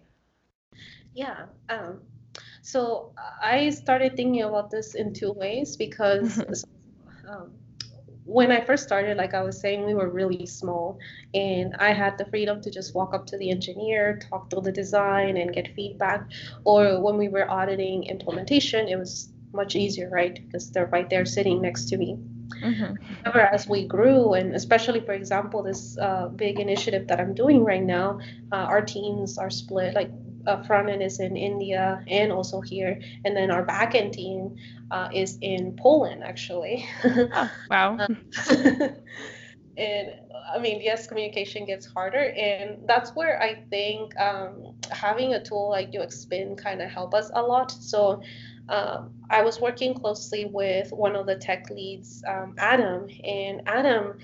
Yeah. 1.15 1.47
Um, 1.69 2.01
so 2.63 3.13
I 3.43 3.71
started 3.71 4.17
thinking 4.17 4.43
about 4.43 4.71
this 4.71 4.95
in 4.95 5.13
two 5.13 5.33
ways 5.33 5.77
because 5.77 6.39
mm-hmm. 6.39 7.29
um, 7.31 7.51
when 8.25 8.53
I 8.53 8.65
first 8.65 8.85
started, 8.85 9.17
like 9.17 9.35
I 9.35 9.43
was 9.43 9.61
saying, 9.61 9.85
we 9.85 9.95
were 9.95 10.09
really 10.09 10.47
small, 10.47 10.99
and 11.35 11.75
I 11.79 11.93
had 11.93 12.19
the 12.19 12.25
freedom 12.27 12.61
to 12.63 12.71
just 12.71 12.95
walk 12.95 13.15
up 13.15 13.27
to 13.27 13.37
the 13.37 13.51
engineer, 13.51 14.21
talk 14.31 14.49
through 14.49 14.63
the 14.63 14.73
design, 14.73 15.37
and 15.37 15.53
get 15.53 15.75
feedback. 15.75 16.31
Or 16.65 17.03
when 17.03 17.17
we 17.17 17.29
were 17.29 17.51
auditing 17.51 18.05
implementation, 18.05 18.89
it 18.89 18.97
was 18.97 19.33
much 19.53 19.75
easier, 19.75 20.09
right? 20.09 20.35
Because 20.35 20.71
they're 20.71 20.87
right 20.87 21.11
there 21.11 21.25
sitting 21.25 21.61
next 21.61 21.87
to 21.87 21.97
me. 21.97 22.19
Mm-hmm. 22.61 22.95
However, 23.25 23.41
as 23.41 23.69
we 23.69 23.87
grew, 23.87 24.35
and 24.35 24.55
especially 24.55 25.01
for 25.01 25.13
example, 25.13 25.63
this 25.63 25.97
uh, 25.99 26.29
big 26.29 26.61
initiative 26.61 27.09
that 27.09 27.21
I'm 27.21 27.35
doing 27.35 27.65
right 27.65 27.83
now, 27.83 28.21
uh, 28.53 28.57
our 28.57 28.83
teams 28.83 29.39
are 29.39 29.51
split. 29.51 29.95
Like 29.95 30.11
uh, 30.47 30.63
front 30.65 30.91
end 30.91 31.03
is 31.03 31.21
in 31.21 31.37
India 31.37 32.03
and 32.09 32.33
also 32.33 32.61
here, 32.61 33.01
and 33.25 33.37
then 33.37 33.51
our 33.51 33.65
back 33.65 33.95
end 33.95 34.13
team 34.13 34.57
uh, 34.91 35.09
is 35.13 35.39
in 35.41 35.77
Poland 35.77 36.23
actually. 36.25 36.85
oh, 37.05 37.51
wow. 37.71 37.97
and 39.77 40.09
I 40.53 40.59
mean, 40.59 40.83
yes, 40.83 41.07
communication 41.07 41.65
gets 41.65 41.87
harder, 41.87 42.31
and 42.31 42.87
that's 42.87 43.11
where 43.15 43.41
I 43.41 43.63
think 43.71 44.19
um, 44.21 44.75
having 44.91 45.35
a 45.35 45.43
tool 45.43 45.71
like 45.71 45.93
UXPin 45.93 46.59
kind 46.59 46.83
of 46.83 46.91
help 46.91 47.15
us 47.15 47.31
a 47.35 47.43
lot. 47.43 47.71
So 47.71 48.23
um, 48.69 49.13
I 49.31 49.43
was 49.43 49.61
working 49.61 49.95
closely 49.95 50.45
with 50.45 50.93
one 50.93 51.17
of 51.17 51.27
the 51.27 51.37
tech 51.37 51.69
leads, 51.71 52.23
um, 52.27 52.55
Adam, 52.59 53.09
and 53.25 53.63
Adam 53.67 54.19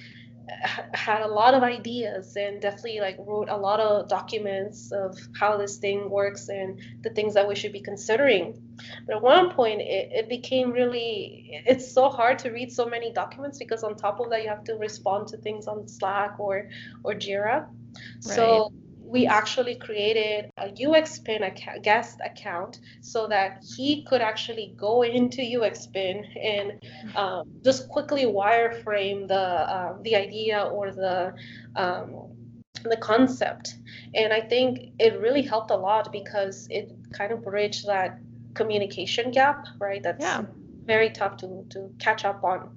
had 0.95 1.23
a 1.23 1.28
lot 1.28 1.54
of 1.54 1.62
ideas 1.62 2.37
and 2.37 2.61
definitely 2.61 3.00
like 3.00 3.16
wrote 3.18 3.49
a 3.49 3.57
lot 3.57 3.80
of 3.80 4.09
documents 4.09 4.90
of 4.92 5.16
how 5.38 5.57
this 5.57 5.76
thing 5.76 6.09
works 6.09 6.49
and 6.49 6.80
the 7.02 7.11
things 7.11 7.35
that 7.35 7.47
we 7.47 7.54
should 7.54 7.73
be 7.73 7.80
considering 7.80 8.61
but 9.07 9.16
at 9.16 9.23
one 9.23 9.50
point 9.50 9.80
it, 9.80 10.11
it 10.12 10.28
became 10.28 10.71
really 10.71 11.62
it's 11.66 11.90
so 11.92 12.09
hard 12.09 12.38
to 12.38 12.50
read 12.50 12.73
so 12.73 12.87
many 12.87 13.12
documents 13.12 13.59
because 13.59 13.85
on 13.85 13.95
top 13.95 14.21
of 14.21 14.30
that 14.30 14.42
you 14.42 14.49
have 14.49 14.64
to 14.64 14.75
respond 14.76 15.26
to 15.28 15.37
things 15.37 15.66
on 15.66 15.87
slack 15.87 16.38
or 16.38 16.68
or 17.04 17.12
jira 17.12 17.66
right. 17.66 17.68
so 18.21 18.73
we 19.09 19.27
actually 19.27 19.75
created 19.77 20.50
a 20.59 20.69
UXPin 20.69 21.47
account, 21.47 21.83
guest 21.83 22.19
account 22.25 22.81
so 23.00 23.27
that 23.27 23.65
he 23.77 24.05
could 24.05 24.21
actually 24.21 24.75
go 24.77 25.03
into 25.03 25.41
UXPin 25.41 26.25
and 26.37 26.73
um, 27.17 27.49
just 27.65 27.88
quickly 27.88 28.25
wireframe 28.25 29.27
the 29.27 29.35
uh, 29.75 29.97
the 30.03 30.15
idea 30.15 30.62
or 30.62 30.91
the 30.91 31.35
um, 31.75 32.29
the 32.85 32.99
concept. 32.99 33.77
And 34.15 34.33
I 34.33 34.41
think 34.41 34.93
it 34.99 35.19
really 35.19 35.43
helped 35.43 35.71
a 35.71 35.77
lot 35.77 36.12
because 36.12 36.67
it 36.71 36.93
kind 37.12 37.33
of 37.33 37.43
bridged 37.43 37.87
that 37.87 38.19
communication 38.55 39.31
gap, 39.31 39.67
right? 39.79 40.03
That's 40.03 40.21
yeah. 40.21 40.43
very 40.85 41.11
tough 41.11 41.38
to 41.38 41.65
to 41.71 41.91
catch 41.99 42.25
up 42.27 42.45
on. 42.45 42.77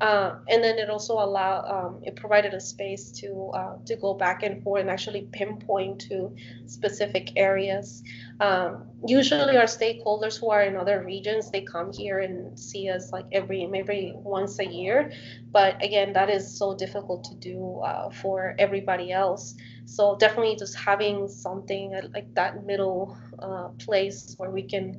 Uh, 0.00 0.38
and 0.48 0.64
then 0.64 0.78
it 0.78 0.88
also 0.88 1.14
allowed 1.14 1.68
um, 1.68 2.00
it 2.02 2.16
provided 2.16 2.54
a 2.54 2.60
space 2.60 3.10
to 3.10 3.50
uh, 3.52 3.76
to 3.84 3.96
go 3.96 4.14
back 4.14 4.42
and 4.42 4.62
forth 4.62 4.80
and 4.80 4.88
actually 4.88 5.28
pinpoint 5.32 6.00
to 6.00 6.34
specific 6.66 7.32
areas. 7.36 8.02
Um, 8.40 8.86
usually, 9.06 9.58
our 9.58 9.64
stakeholders 9.64 10.40
who 10.40 10.50
are 10.50 10.62
in 10.62 10.74
other 10.76 11.04
regions 11.04 11.50
they 11.50 11.60
come 11.60 11.92
here 11.92 12.20
and 12.20 12.58
see 12.58 12.88
us 12.88 13.12
like 13.12 13.26
every 13.32 13.66
maybe 13.66 14.14
once 14.16 14.58
a 14.58 14.66
year, 14.66 15.12
but 15.52 15.82
again, 15.84 16.14
that 16.14 16.30
is 16.30 16.58
so 16.58 16.74
difficult 16.74 17.24
to 17.24 17.34
do 17.34 17.80
uh, 17.84 18.08
for 18.10 18.54
everybody 18.58 19.12
else. 19.12 19.54
So 19.84 20.16
definitely, 20.16 20.56
just 20.56 20.76
having 20.78 21.28
something 21.28 21.92
like 22.14 22.32
that 22.34 22.64
middle 22.64 23.18
uh, 23.38 23.68
place 23.78 24.34
where 24.38 24.50
we 24.50 24.62
can 24.62 24.98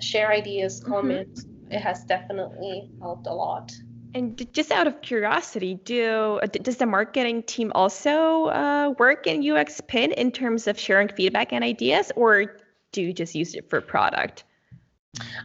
share 0.00 0.32
ideas, 0.32 0.82
mm-hmm. 0.82 1.08
mm-hmm. 1.08 1.72
it 1.72 1.80
has 1.80 2.02
definitely 2.04 2.90
helped 3.00 3.28
a 3.28 3.32
lot. 3.32 3.70
And 4.14 4.52
just 4.52 4.72
out 4.72 4.86
of 4.86 5.00
curiosity, 5.02 5.74
do 5.74 6.40
does 6.62 6.78
the 6.78 6.86
marketing 6.86 7.42
team 7.44 7.70
also 7.74 8.46
uh, 8.46 8.94
work 8.98 9.26
in 9.26 9.42
UXPin 9.42 10.12
in 10.12 10.32
terms 10.32 10.66
of 10.66 10.78
sharing 10.78 11.08
feedback 11.08 11.52
and 11.52 11.62
ideas, 11.62 12.10
or 12.16 12.56
do 12.92 13.02
you 13.02 13.12
just 13.12 13.34
use 13.34 13.54
it 13.54 13.70
for 13.70 13.80
product? 13.80 14.44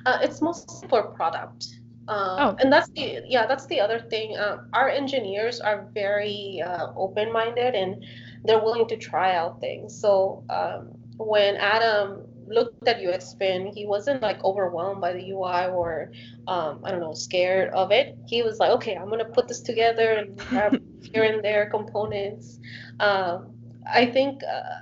Uh, 0.05 0.19
it's 0.21 0.41
mostly 0.41 0.87
for 0.87 1.03
product. 1.11 1.67
Uh, 2.07 2.37
oh. 2.39 2.57
And 2.59 2.71
that's 2.71 2.89
the 2.89 3.21
yeah, 3.27 3.45
that's 3.45 3.65
the 3.67 3.79
other 3.79 3.99
thing. 3.99 4.37
Uh, 4.37 4.57
our 4.73 4.89
engineers 4.89 5.59
are 5.59 5.87
very 5.93 6.61
uh, 6.65 6.87
open-minded 6.95 7.73
and 7.73 8.03
they're 8.43 8.63
willing 8.63 8.87
to 8.87 8.97
try 8.97 9.35
out 9.35 9.59
things. 9.59 9.99
So 9.99 10.43
um, 10.49 10.91
when 11.17 11.55
Adam 11.55 12.24
looked 12.47 12.87
at 12.87 12.97
UXPin, 12.97 13.73
he 13.73 13.85
wasn't 13.85 14.21
like 14.21 14.43
overwhelmed 14.43 15.01
by 15.01 15.13
the 15.13 15.31
UI 15.31 15.67
or 15.67 16.11
um, 16.47 16.81
I 16.83 16.91
don't 16.91 16.99
know, 16.99 17.13
scared 17.13 17.69
of 17.73 17.91
it. 17.91 18.17
He 18.27 18.43
was 18.43 18.59
like, 18.59 18.71
okay, 18.71 18.95
I'm 18.95 19.09
gonna 19.09 19.25
put 19.25 19.47
this 19.47 19.61
together 19.61 20.11
and 20.11 20.37
grab 20.37 20.81
here 21.13 21.23
and 21.23 21.43
there 21.43 21.69
components. 21.69 22.59
Um, 22.99 23.53
I 23.91 24.05
think 24.05 24.41
uh, 24.43 24.81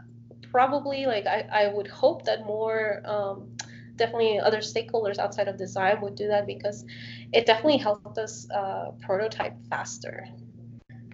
probably 0.52 1.06
like 1.06 1.26
I, 1.26 1.48
I 1.52 1.68
would 1.68 1.88
hope 1.88 2.26
that 2.26 2.46
more 2.46 3.02
um, 3.06 3.56
definitely 3.96 4.40
other 4.40 4.60
stakeholders 4.60 5.18
outside 5.18 5.48
of 5.48 5.58
design 5.58 6.02
would 6.02 6.16
do 6.16 6.28
that 6.28 6.46
because 6.46 6.86
it 7.32 7.46
definitely 7.46 7.78
helped 7.78 8.18
us 8.18 8.50
uh, 8.52 8.92
prototype 9.02 9.56
faster. 9.70 10.28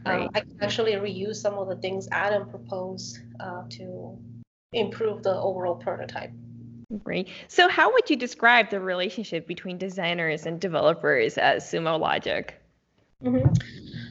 Uh, 0.06 0.28
I 0.34 0.40
can 0.40 0.58
actually 0.62 0.94
reuse 0.94 1.36
some 1.36 1.56
of 1.56 1.68
the 1.68 1.76
things 1.76 2.08
Adam 2.12 2.50
proposed 2.50 3.20
uh, 3.40 3.64
to 3.72 4.18
improve 4.74 5.24
the 5.24 5.36
overall 5.36 5.76
prototype. 5.76 6.32
Great. 7.04 7.30
So, 7.48 7.70
how 7.70 7.92
would 7.94 8.10
you 8.10 8.16
describe 8.16 8.70
the 8.70 8.80
relationship 8.80 9.48
between 9.48 9.78
designers 9.78 10.46
and 10.46 10.60
developers 10.60 11.38
at 11.38 11.58
Sumo 11.58 12.00
Logic? 12.00 12.56
Mm-hmm. 13.24 13.54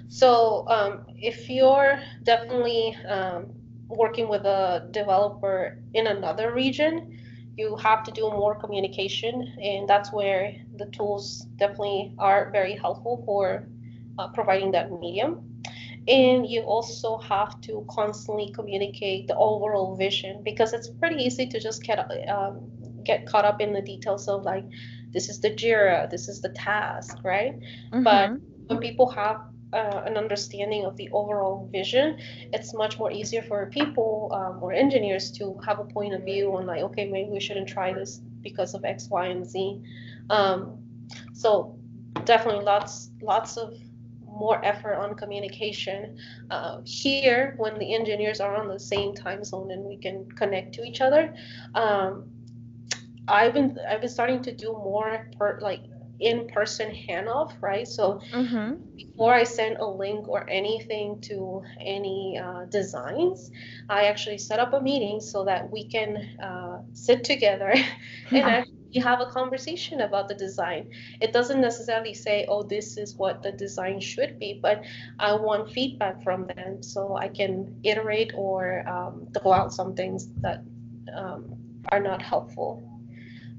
So, 0.09 0.67
um, 0.69 1.05
if 1.17 1.49
you're 1.49 2.01
definitely 2.23 2.97
um, 3.09 3.47
working 3.89 4.29
with 4.29 4.45
a 4.45 4.89
developer 4.93 5.79
in 5.95 6.07
another 6.07 6.53
region, 6.53 7.19
you 7.57 7.75
have 7.77 8.05
to 8.05 8.13
do 8.13 8.23
more 8.31 8.55
communication, 8.55 9.55
and 9.61 9.89
that's 9.89 10.13
where 10.13 10.55
the 10.77 10.87
tools 10.87 11.47
definitely 11.57 12.15
are 12.19 12.51
very 12.53 12.77
helpful 12.77 13.25
for 13.27 13.67
uh, 14.21 14.29
providing 14.29 14.71
that 14.71 14.93
medium 14.93 15.49
and 16.09 16.47
you 16.49 16.63
also 16.63 17.19
have 17.19 17.61
to 17.61 17.85
constantly 17.91 18.51
communicate 18.55 19.27
the 19.27 19.37
overall 19.37 19.95
vision 19.95 20.41
because 20.43 20.73
it's 20.73 20.89
pretty 20.89 21.23
easy 21.23 21.47
to 21.47 21.61
just 21.61 21.83
get 21.83 21.99
um, 22.29 22.61
get 23.05 23.27
caught 23.27 23.45
up 23.45 23.61
in 23.61 23.73
the 23.73 23.83
details 23.83 24.27
of 24.27 24.43
like 24.43 24.65
this 25.13 25.29
is 25.29 25.41
the 25.41 25.51
jira 25.51 26.11
this 26.11 26.29
is 26.29 26.41
the 26.41 26.49
task 26.51 27.19
right 27.25 27.59
mm-hmm. 27.61 28.03
but 28.03 28.31
when 28.67 28.79
people 28.79 29.09
have 29.09 29.37
uh, 29.75 30.03
an 30.07 30.17
understanding 30.17 30.87
of 30.87 30.97
the 30.97 31.11
overall 31.13 31.69
vision 31.71 32.19
it's 32.55 32.73
much 32.75 32.99
more 32.99 33.11
easier 33.13 33.43
for 33.43 33.67
people 33.67 34.31
um, 34.33 34.63
or 34.63 34.73
engineers 34.73 35.31
to 35.31 35.59
have 35.65 35.79
a 35.79 35.85
point 35.85 36.15
of 36.15 36.25
view 36.25 36.57
on 36.57 36.65
like 36.67 36.83
okay 36.83 37.07
maybe 37.07 37.29
we 37.31 37.41
shouldn't 37.41 37.69
try 37.69 37.93
this 37.93 38.21
because 38.41 38.73
of 38.73 38.83
x 38.85 39.09
y 39.11 39.27
and 39.27 39.47
z 39.47 39.79
um, 40.31 40.79
so 41.35 41.79
definitely 42.25 42.65
lots 42.65 43.11
lots 43.21 43.59
of 43.59 43.75
more 44.39 44.65
effort 44.65 44.95
on 44.95 45.15
communication. 45.15 46.17
Uh, 46.51 46.81
here, 46.85 47.55
when 47.57 47.79
the 47.79 47.95
engineers 47.95 48.41
are 48.41 48.57
on 48.57 48.69
the 48.69 48.79
same 48.79 49.15
time 49.15 49.45
zone 49.45 49.71
and 49.71 49.85
we 49.85 49.97
can 49.97 50.31
connect 50.33 50.75
to 50.75 50.83
each 50.85 51.01
other, 51.01 51.35
um, 51.75 52.31
I've 53.27 53.53
been 53.53 53.79
I've 53.89 54.01
been 54.01 54.11
starting 54.11 54.43
to 54.43 54.53
do 54.53 54.73
more 54.73 55.29
per, 55.39 55.59
like 55.61 55.83
in-person 56.21 56.91
handoff, 56.91 57.53
right? 57.61 57.87
So 57.87 58.21
mm-hmm. 58.33 58.75
before 58.97 59.35
I 59.35 59.45
send 59.45 59.77
a 59.77 59.87
link 59.87 60.29
or 60.29 60.49
anything 60.49 61.21
to 61.23 61.63
any 61.81 62.41
uh, 62.43 62.65
designs, 62.65 63.51
I 63.89 64.05
actually 64.05 64.39
set 64.39 64.59
up 64.59 64.73
a 64.73 64.81
meeting 64.81 65.21
so 65.21 65.45
that 65.45 65.71
we 65.71 65.85
can 65.89 66.17
uh, 66.43 66.83
sit 66.93 67.23
together 67.23 67.73
and 68.31 68.43
actually 68.43 68.78
you 68.91 69.03
have 69.03 69.21
a 69.21 69.27
conversation 69.27 70.01
about 70.01 70.29
the 70.29 70.35
design. 70.35 70.91
It 71.21 71.33
doesn't 71.33 71.61
necessarily 71.61 72.15
say, 72.15 72.47
oh, 72.49 72.63
this 72.63 72.97
is 72.97 73.15
what 73.17 73.43
the 73.43 73.53
design 73.53 74.01
should 74.01 74.39
be, 74.39 74.59
but 74.63 74.83
I 75.19 75.35
want 75.35 75.71
feedback 75.71 76.23
from 76.23 76.47
them 76.47 76.83
so 76.83 77.17
I 77.17 77.29
can 77.29 77.79
iterate 77.85 78.33
or 78.35 78.89
um, 78.89 79.29
throw 79.35 79.53
out 79.53 79.73
some 79.73 79.95
things 79.95 80.29
that 80.41 80.63
um, 81.15 81.57
are 81.91 82.01
not 82.01 82.23
helpful. 82.23 82.83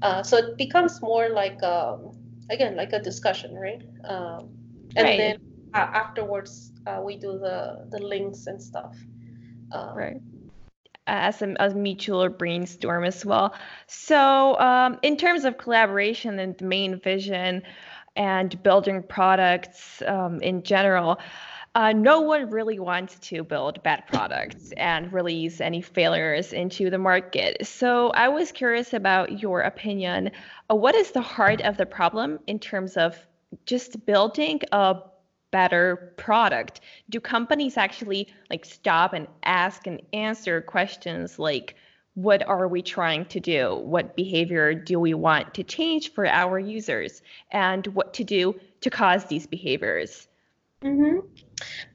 Uh, 0.02 0.22
so 0.22 0.36
it 0.38 0.56
becomes 0.56 1.00
more 1.00 1.28
like, 1.28 1.62
um, 1.62 2.12
again, 2.50 2.74
like 2.74 2.92
a 2.92 3.00
discussion, 3.00 3.54
right? 3.54 3.82
Um, 4.04 4.48
and 4.96 5.06
right. 5.06 5.18
then 5.18 5.38
uh, 5.74 5.78
afterwards, 5.78 6.72
uh, 6.86 7.00
we 7.04 7.16
do 7.16 7.38
the, 7.38 7.86
the 7.90 7.98
links 8.02 8.46
and 8.46 8.60
stuff. 8.60 8.96
Um, 9.72 9.96
right 9.96 10.20
as 11.10 11.42
a, 11.42 11.54
a 11.58 11.74
mutual 11.74 12.28
brainstorm 12.28 13.04
as 13.04 13.26
well. 13.26 13.52
So, 13.86 14.58
um, 14.58 14.98
in 15.02 15.16
terms 15.16 15.44
of 15.44 15.58
collaboration 15.58 16.38
and 16.38 16.56
the 16.56 16.64
main 16.64 17.00
vision 17.00 17.62
and 18.16 18.62
building 18.62 19.02
products 19.02 20.02
um, 20.06 20.40
in 20.40 20.62
general, 20.62 21.18
uh, 21.74 21.92
no 21.92 22.20
one 22.20 22.50
really 22.50 22.78
wants 22.78 23.18
to 23.20 23.44
build 23.44 23.82
bad 23.82 24.04
products 24.08 24.72
and 24.76 25.12
release 25.12 25.60
any 25.60 25.80
failures 25.80 26.52
into 26.52 26.90
the 26.90 26.98
market. 26.98 27.66
So, 27.66 28.10
I 28.10 28.28
was 28.28 28.52
curious 28.52 28.94
about 28.94 29.42
your 29.42 29.62
opinion. 29.62 30.30
Uh, 30.70 30.76
what 30.76 30.94
is 30.94 31.10
the 31.10 31.22
heart 31.22 31.60
of 31.62 31.76
the 31.76 31.86
problem 31.86 32.38
in 32.46 32.58
terms 32.60 32.96
of 32.96 33.16
just 33.66 34.06
building 34.06 34.60
a 34.70 34.96
better 35.50 36.14
product 36.16 36.80
do 37.08 37.20
companies 37.20 37.76
actually 37.76 38.28
like 38.50 38.64
stop 38.64 39.12
and 39.12 39.26
ask 39.44 39.86
and 39.86 40.00
answer 40.12 40.60
questions 40.60 41.38
like 41.38 41.74
what 42.14 42.46
are 42.46 42.68
we 42.68 42.82
trying 42.82 43.24
to 43.24 43.40
do 43.40 43.76
what 43.76 44.16
behavior 44.16 44.74
do 44.74 44.98
we 44.98 45.14
want 45.14 45.52
to 45.54 45.62
change 45.62 46.12
for 46.12 46.26
our 46.26 46.58
users 46.58 47.22
and 47.50 47.86
what 47.88 48.14
to 48.14 48.24
do 48.24 48.54
to 48.80 48.90
cause 48.90 49.24
these 49.26 49.46
behaviors 49.46 50.28
mm-hmm. 50.82 51.18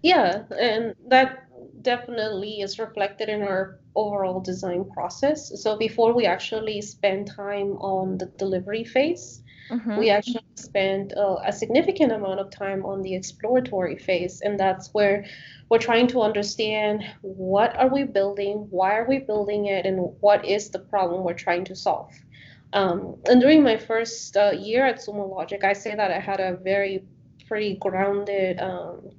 yeah 0.02 0.44
and 0.60 0.96
that 1.08 1.46
definitely 1.82 2.62
is 2.62 2.80
reflected 2.80 3.30
in 3.30 3.42
our 3.42 3.80
overall 3.96 4.42
design 4.42 4.86
process. 4.92 5.62
So 5.62 5.78
before 5.78 6.14
we 6.14 6.26
actually 6.26 6.82
spend 6.82 7.28
time 7.28 7.78
on 7.78 8.18
the 8.18 8.26
delivery 8.26 8.84
phase, 8.84 9.42
mm-hmm. 9.70 9.98
we 9.98 10.10
actually 10.10 10.46
spend 10.56 11.14
uh, 11.18 11.38
a 11.46 11.52
significant 11.52 12.12
amount 12.12 12.40
of 12.40 12.50
time 12.50 12.86
on 12.86 13.02
the 13.02 13.16
exploratory 13.16 13.98
phase, 13.98 14.42
and 14.42 14.60
that's 14.60 14.94
where 14.94 15.26
we're 15.70 15.80
trying 15.80 16.08
to 16.08 16.22
understand 16.22 17.04
what 17.22 17.76
are 17.78 17.90
we 17.90 18.04
building, 18.04 18.68
why 18.70 18.96
are 18.96 19.08
we 19.08 19.20
building 19.20 19.66
it, 19.66 19.86
and 19.86 20.00
what 20.20 20.46
is 20.46 20.70
the 20.70 20.80
problem 20.80 21.24
we're 21.24 21.34
trying 21.34 21.66
to 21.66 21.76
solve. 21.76 22.14
Um, 22.74 23.18
and 23.30 23.40
during 23.40 23.64
my 23.64 23.78
first 23.78 24.36
uh, 24.36 24.52
year 24.52 24.86
at 24.86 24.98
Sumo 24.98 25.30
Logic, 25.30 25.64
I 25.64 25.74
say 25.74 25.96
that 25.96 26.12
I 26.12 26.20
had 26.20 26.40
a 26.40 26.58
very 26.58 27.04
pretty 27.48 27.76
grounded 27.76 28.60
um, 28.60 29.12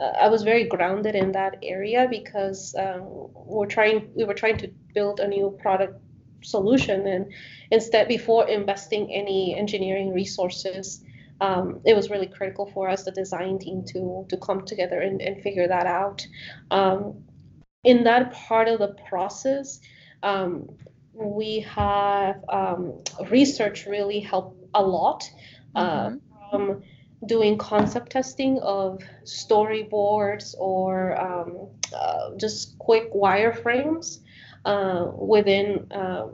uh, 0.00 0.12
I 0.20 0.28
was 0.28 0.42
very 0.42 0.64
grounded 0.64 1.14
in 1.14 1.32
that 1.32 1.58
area 1.62 2.06
because 2.10 2.74
um, 2.78 3.28
we're 3.34 3.66
trying 3.66 4.10
we 4.14 4.24
were 4.24 4.34
trying 4.34 4.58
to 4.58 4.68
build 4.92 5.20
a 5.20 5.28
new 5.28 5.56
product 5.60 6.00
solution 6.44 7.06
and 7.06 7.32
instead 7.70 8.08
before 8.08 8.48
investing 8.48 9.12
any 9.12 9.56
engineering 9.56 10.12
resources 10.12 11.04
um, 11.40 11.80
it 11.84 11.94
was 11.94 12.10
really 12.10 12.26
critical 12.26 12.70
for 12.72 12.88
us 12.88 13.04
the 13.04 13.10
design 13.10 13.58
team 13.58 13.84
to 13.84 14.24
to 14.28 14.36
come 14.36 14.64
together 14.64 15.00
and, 15.00 15.20
and 15.20 15.42
figure 15.42 15.66
that 15.68 15.86
out 15.86 16.26
um, 16.70 17.22
in 17.82 18.04
that 18.04 18.32
part 18.32 18.68
of 18.68 18.78
the 18.78 18.94
process 19.08 19.80
um, 20.22 20.68
we 21.12 21.60
have 21.60 22.42
um, 22.48 22.94
research 23.30 23.86
really 23.86 24.20
helped 24.20 24.64
a 24.74 24.82
lot 24.82 25.30
uh, 25.74 26.08
mm-hmm. 26.08 26.16
from 26.50 26.82
doing 27.26 27.56
concept 27.56 28.12
testing 28.12 28.58
of 28.60 29.00
storyboards 29.24 30.54
or 30.58 31.18
um, 31.20 31.68
uh, 31.96 32.30
just 32.36 32.78
quick 32.78 33.12
wireframes 33.14 34.18
uh, 34.64 35.10
within 35.16 35.86
uh, 35.92 36.28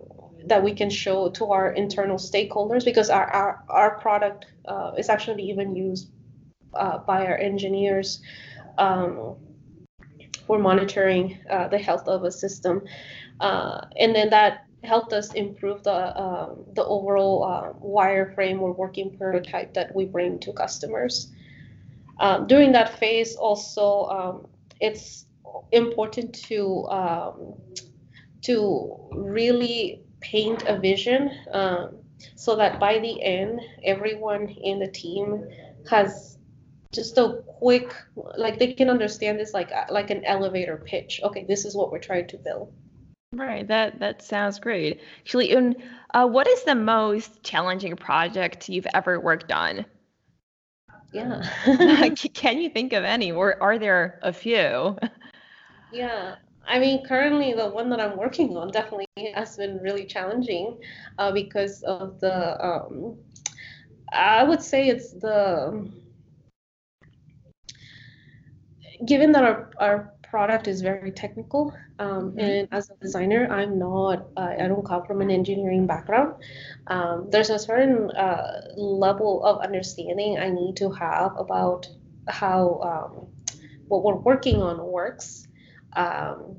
that 0.46 0.62
we 0.62 0.72
can 0.72 0.88
show 0.88 1.30
to 1.30 1.46
our 1.46 1.72
internal 1.72 2.16
stakeholders 2.16 2.84
because 2.84 3.10
our, 3.10 3.26
our, 3.26 3.64
our 3.68 3.98
product 3.98 4.46
uh, 4.66 4.92
is 4.96 5.08
actually 5.08 5.42
even 5.42 5.76
used 5.76 6.10
uh, 6.74 6.98
by 6.98 7.26
our 7.26 7.36
engineers 7.36 8.22
um, 8.78 9.36
for 10.46 10.58
monitoring 10.58 11.38
uh, 11.50 11.68
the 11.68 11.78
health 11.78 12.08
of 12.08 12.24
a 12.24 12.30
system. 12.30 12.82
and 13.40 14.14
then 14.14 14.30
that 14.30 14.64
helped 14.82 15.12
us 15.12 15.32
improve 15.34 15.82
the 15.82 16.20
um, 16.20 16.64
the 16.74 16.84
overall 16.84 17.44
uh, 17.44 17.72
wireframe 17.84 18.60
or 18.60 18.72
working 18.72 19.16
prototype 19.16 19.74
that 19.74 19.94
we 19.94 20.04
bring 20.06 20.38
to 20.40 20.52
customers. 20.52 21.32
Um, 22.18 22.46
during 22.46 22.72
that 22.72 22.98
phase, 22.98 23.36
also 23.36 24.04
um, 24.04 24.46
it's 24.80 25.26
important 25.72 26.34
to 26.46 26.86
um, 26.88 27.54
to 28.42 29.08
really 29.12 30.02
paint 30.20 30.64
a 30.66 30.78
vision 30.78 31.30
um, 31.52 31.96
so 32.36 32.56
that 32.56 32.78
by 32.78 32.98
the 32.98 33.22
end, 33.22 33.60
everyone 33.84 34.48
in 34.48 34.78
the 34.78 34.88
team 34.88 35.46
has 35.88 36.38
just 36.92 37.16
a 37.18 37.42
quick 37.46 37.94
like 38.36 38.58
they 38.58 38.72
can 38.72 38.90
understand 38.90 39.38
this 39.38 39.54
like 39.54 39.70
like 39.90 40.10
an 40.10 40.24
elevator 40.24 40.82
pitch. 40.84 41.20
Okay, 41.22 41.44
this 41.44 41.64
is 41.64 41.74
what 41.74 41.90
we're 41.90 41.98
trying 41.98 42.26
to 42.28 42.36
build. 42.36 42.72
Right. 43.32 43.66
That 43.66 44.00
that 44.00 44.22
sounds 44.22 44.58
great. 44.58 45.00
Actually, 45.20 45.52
and 45.52 45.76
uh, 46.12 46.26
what 46.26 46.48
is 46.48 46.64
the 46.64 46.74
most 46.74 47.42
challenging 47.42 47.94
project 47.96 48.68
you've 48.68 48.88
ever 48.92 49.20
worked 49.20 49.52
on? 49.52 49.86
Yeah. 51.12 51.42
Can 52.34 52.58
you 52.58 52.70
think 52.70 52.92
of 52.92 53.04
any, 53.04 53.32
or 53.32 53.60
are 53.62 53.78
there 53.78 54.18
a 54.22 54.32
few? 54.32 54.98
Yeah. 55.92 56.36
I 56.66 56.78
mean, 56.78 57.04
currently 57.04 57.52
the 57.52 57.68
one 57.68 57.90
that 57.90 58.00
I'm 58.00 58.16
working 58.16 58.56
on 58.56 58.70
definitely 58.70 59.06
has 59.34 59.56
been 59.56 59.78
really 59.78 60.04
challenging 60.04 60.78
uh, 61.18 61.32
because 61.32 61.82
of 61.82 62.20
the. 62.20 62.64
Um, 62.64 63.16
I 64.12 64.44
would 64.44 64.62
say 64.62 64.88
it's 64.88 65.12
the. 65.12 65.90
Given 69.06 69.32
that 69.32 69.44
our, 69.44 69.70
our 69.78 70.12
product 70.30 70.68
is 70.68 70.80
very 70.80 71.10
technical. 71.10 71.74
Um, 71.98 72.30
mm-hmm. 72.30 72.38
And 72.38 72.68
as 72.70 72.88
a 72.90 72.94
designer, 73.02 73.48
I'm 73.50 73.78
not, 73.78 74.28
uh, 74.36 74.54
I 74.58 74.68
don't 74.68 74.86
come 74.86 75.04
from 75.04 75.20
an 75.20 75.30
engineering 75.30 75.86
background. 75.86 76.34
Um, 76.86 77.28
there's 77.30 77.50
a 77.50 77.58
certain 77.58 78.10
uh, 78.12 78.72
level 78.76 79.44
of 79.44 79.60
understanding 79.60 80.38
I 80.38 80.48
need 80.48 80.76
to 80.76 80.90
have 80.92 81.36
about 81.36 81.88
how 82.28 82.80
um, 82.90 83.26
what 83.88 84.04
we're 84.04 84.14
working 84.14 84.62
on 84.62 84.82
works. 84.86 85.48
Um, 85.94 86.56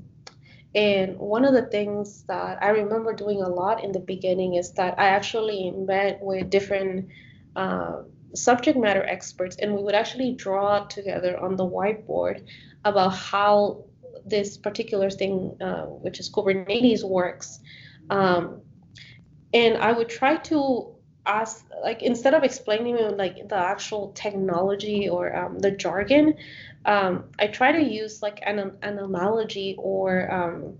and 0.74 1.18
one 1.18 1.44
of 1.44 1.54
the 1.54 1.64
things 1.64 2.24
that 2.24 2.64
I 2.64 2.70
remember 2.70 3.14
doing 3.14 3.42
a 3.42 3.50
lot 3.50 3.84
in 3.84 3.92
the 3.92 4.00
beginning 4.00 4.56
is 4.56 4.72
that 4.74 4.98
I 4.98 5.08
actually 5.08 5.72
met 5.72 6.20
with 6.22 6.50
different 6.50 7.10
uh, 7.56 8.04
subject 8.34 8.78
matter 8.78 9.04
experts 9.04 9.58
and 9.58 9.76
we 9.76 9.84
would 9.84 9.96
actually 9.96 10.34
draw 10.34 10.86
together 10.86 11.38
on 11.38 11.58
the 11.58 11.66
whiteboard 11.66 12.46
about 12.86 13.10
how 13.10 13.84
this 14.26 14.58
particular 14.58 15.10
thing, 15.10 15.58
uh, 15.62 15.86
which 15.86 16.20
is 16.20 16.30
Kubernetes, 16.30 17.04
works. 17.04 17.60
Um, 18.10 18.62
and 19.54 19.78
I 19.78 19.92
would 19.92 20.08
try 20.08 20.38
to 20.38 20.96
ask, 21.26 21.66
like, 21.84 22.02
instead 22.02 22.34
of 22.34 22.44
explaining 22.44 22.98
like 23.18 23.48
the 23.50 23.58
actual 23.58 24.12
technology 24.14 25.10
or 25.10 25.36
um, 25.36 25.60
the 25.60 25.72
jargon, 25.72 26.36
um, 26.86 27.26
I 27.40 27.48
try 27.48 27.72
to 27.72 27.82
use 27.82 28.22
like 28.22 28.40
an, 28.44 28.60
an 28.82 29.00
analogy 29.00 29.76
or 29.78 30.32
um, 30.32 30.78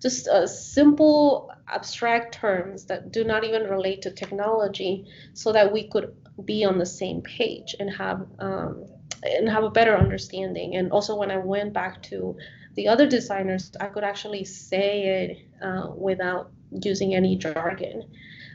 just 0.00 0.26
a 0.26 0.46
simple 0.48 1.50
abstract 1.68 2.34
terms 2.34 2.86
that 2.86 3.12
do 3.12 3.24
not 3.24 3.44
even 3.44 3.64
relate 3.64 4.02
to 4.02 4.10
technology 4.10 5.06
so 5.34 5.52
that 5.52 5.72
we 5.72 5.88
could 5.88 6.14
be 6.44 6.64
on 6.64 6.78
the 6.78 6.86
same 6.86 7.20
page 7.20 7.74
and 7.78 7.90
have 7.90 8.26
um, 8.38 8.86
and 9.22 9.48
have 9.48 9.64
a 9.64 9.70
better 9.70 9.96
understanding. 9.96 10.76
And 10.76 10.92
also, 10.92 11.16
when 11.16 11.30
I 11.30 11.36
went 11.36 11.72
back 11.72 12.02
to 12.04 12.36
the 12.74 12.88
other 12.88 13.06
designers, 13.06 13.72
I 13.78 13.86
could 13.86 14.04
actually 14.04 14.44
say 14.44 15.02
it 15.02 15.62
uh, 15.62 15.90
without 15.94 16.50
using 16.70 17.14
any 17.14 17.36
jargon. 17.36 18.04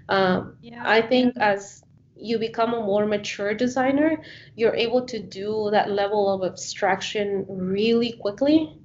Um, 0.09 0.57
yeah. 0.61 0.83
I 0.83 1.01
think 1.01 1.37
as 1.37 1.83
you 2.15 2.39
become 2.39 2.73
a 2.73 2.81
more 2.81 3.05
mature 3.05 3.53
designer, 3.53 4.21
you're 4.55 4.75
able 4.75 5.05
to 5.05 5.19
do 5.19 5.69
that 5.71 5.91
level 5.91 6.33
of 6.33 6.49
abstraction 6.49 7.45
really 7.47 8.13
quickly. 8.13 8.79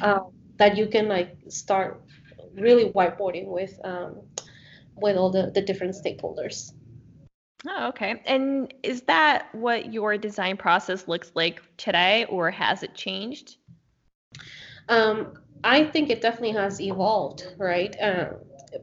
Uh, 0.00 0.20
that 0.58 0.76
you 0.76 0.86
can 0.86 1.08
like 1.08 1.36
start 1.48 2.02
really 2.54 2.90
whiteboarding 2.92 3.46
with 3.46 3.78
um, 3.84 4.20
with 4.96 5.16
all 5.16 5.30
the, 5.30 5.50
the 5.54 5.60
different 5.60 5.94
stakeholders. 5.94 6.72
Oh, 7.68 7.88
okay. 7.88 8.22
And 8.26 8.72
is 8.82 9.02
that 9.02 9.54
what 9.54 9.92
your 9.92 10.16
design 10.16 10.56
process 10.56 11.08
looks 11.08 11.32
like 11.34 11.62
today, 11.76 12.24
or 12.26 12.50
has 12.50 12.82
it 12.82 12.94
changed? 12.94 13.56
Um, 14.88 15.34
I 15.64 15.84
think 15.84 16.10
it 16.10 16.22
definitely 16.22 16.52
has 16.52 16.80
evolved, 16.80 17.54
right? 17.58 17.94
Uh, 18.00 18.34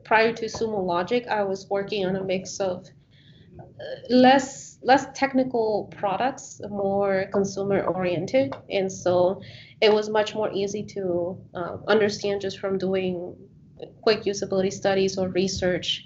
prior 0.03 0.33
to 0.33 0.45
Sumo 0.45 0.83
Logic, 0.85 1.25
I 1.27 1.43
was 1.43 1.69
working 1.69 2.05
on 2.05 2.15
a 2.15 2.23
mix 2.23 2.59
of 2.59 2.87
less 4.10 4.78
less 4.86 5.08
technical 5.13 5.89
products, 5.96 6.60
more 6.69 7.26
consumer 7.32 7.84
oriented, 7.84 8.54
and 8.69 8.91
so 8.91 9.41
it 9.82 9.93
was 9.93 10.10
much 10.10 10.36
more 10.36 10.52
easy 10.52 10.84
to 10.84 11.38
uh, 11.54 11.78
understand 11.88 12.41
just 12.41 12.60
from 12.60 12.78
doing 12.78 13.36
quick 14.02 14.24
usability 14.24 14.72
studies 14.72 15.17
or 15.17 15.30
research 15.30 16.06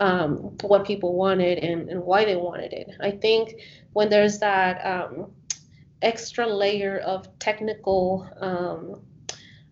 um, 0.00 0.56
what 0.62 0.86
people 0.86 1.14
wanted 1.14 1.58
and, 1.58 1.88
and 1.88 2.02
why 2.02 2.24
they 2.24 2.36
wanted 2.36 2.72
it. 2.72 2.88
I 3.00 3.12
think 3.12 3.54
when 3.92 4.08
there's 4.08 4.38
that 4.40 4.84
um, 4.84 5.30
extra 6.02 6.46
layer 6.46 6.98
of 6.98 7.26
technical 7.38 8.28
um, 8.40 9.02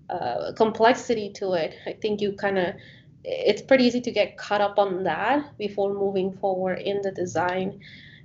uh, 0.09 0.53
complexity 0.57 1.31
to 1.35 1.53
it, 1.53 1.75
I 1.87 1.93
think 1.93 2.21
you 2.21 2.33
kind 2.33 2.59
of 2.59 2.75
it's 3.25 3.63
pretty 3.63 3.85
easy 3.85 4.01
to 4.03 4.11
get 4.11 4.37
caught 4.37 4.61
up 4.61 4.79
on 4.79 5.03
that 5.05 5.57
before 5.59 5.93
moving 5.93 6.33
forward 6.33 6.79
in 6.79 7.01
the 7.03 7.11
design. 7.11 7.81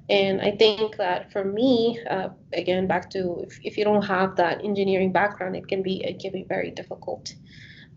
And 0.10 0.42
I 0.42 0.52
think 0.52 0.98
that 0.98 1.32
for 1.32 1.46
me, 1.46 2.00
uh, 2.10 2.30
again, 2.54 2.88
back 2.88 3.10
to 3.12 3.44
if, 3.48 3.60
if 3.64 3.78
you 3.78 3.84
don't 3.84 4.02
have 4.02 4.36
that 4.38 4.64
engineering 4.64 5.12
background, 5.12 5.56
it 5.56 5.68
can 5.68 5.84
be 5.84 6.04
it 6.04 6.20
can 6.20 6.32
be 6.32 6.44
very 6.44 6.72
difficult. 6.72 7.34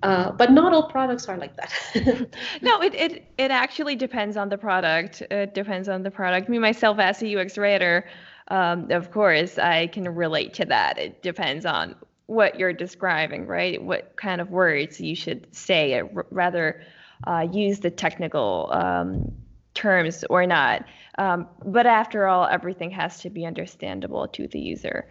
Uh, 0.03 0.33
but 0.33 0.51
not 0.51 0.73
all 0.73 0.89
products 0.91 1.29
are 1.29 1.39
like 1.39 1.57
that. 1.57 1.73
no, 2.63 2.83
it, 2.83 2.95
it 2.95 3.25
it 3.39 3.51
actually 3.51 3.97
depends 3.97 4.37
on 4.37 4.49
the 4.49 4.59
product. 4.59 5.23
It 5.31 5.55
depends 5.55 5.89
on 5.89 6.03
the 6.03 6.11
product. 6.11 6.49
Me 6.49 6.59
myself 6.59 6.99
as 6.99 7.23
a 7.23 7.37
UX 7.37 7.57
writer, 7.57 8.05
um, 8.49 8.91
of 8.91 9.11
course, 9.11 9.59
I 9.59 9.87
can 9.87 10.09
relate 10.15 10.55
to 10.55 10.65
that. 10.67 10.99
It 10.99 11.23
depends 11.23 11.65
on 11.65 11.97
what 12.33 12.59
you're 12.59 12.73
describing, 12.73 13.47
right? 13.47 13.83
What 13.83 14.17
kind 14.17 14.41
of 14.41 14.51
words 14.51 15.01
you 15.01 15.15
should 15.15 15.55
say, 15.55 16.03
rather 16.31 16.83
uh, 17.27 17.47
use 17.53 17.81
the 17.81 17.91
technical 17.91 18.71
um, 18.73 19.33
terms 19.75 20.25
or 20.29 20.47
not. 20.47 20.85
Um, 21.19 21.47
but 21.65 21.87
after 21.87 22.27
all, 22.27 22.47
everything 22.47 22.91
has 22.91 23.21
to 23.21 23.31
be 23.31 23.45
understandable 23.45 24.29
to 24.29 24.49
the 24.49 24.59
user. 24.59 25.11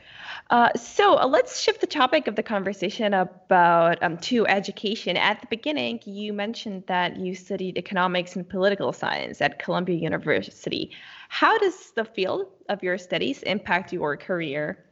Uh, 0.50 0.70
so 0.76 1.18
uh, 1.18 1.28
let's 1.28 1.60
shift 1.60 1.80
the 1.82 1.88
topic 1.88 2.28
of 2.28 2.36
the 2.36 2.44
conversation 2.44 3.14
about 3.14 4.02
um, 4.02 4.18
to 4.18 4.48
education. 4.48 5.16
At 5.16 5.42
the 5.42 5.48
beginning, 5.48 6.00
you 6.06 6.34
mentioned 6.34 6.84
that 6.88 7.18
you 7.18 7.36
studied 7.36 7.78
economics 7.78 8.36
and 8.36 8.48
political 8.48 8.94
science 8.94 9.42
at 9.42 9.60
Columbia 9.60 9.96
University. 9.96 10.92
How 11.30 11.58
does 11.60 11.92
the 11.92 12.06
field 12.06 12.48
of 12.68 12.82
your 12.82 12.98
studies 12.98 13.44
impact 13.44 13.94
your 13.94 14.18
career? 14.18 14.86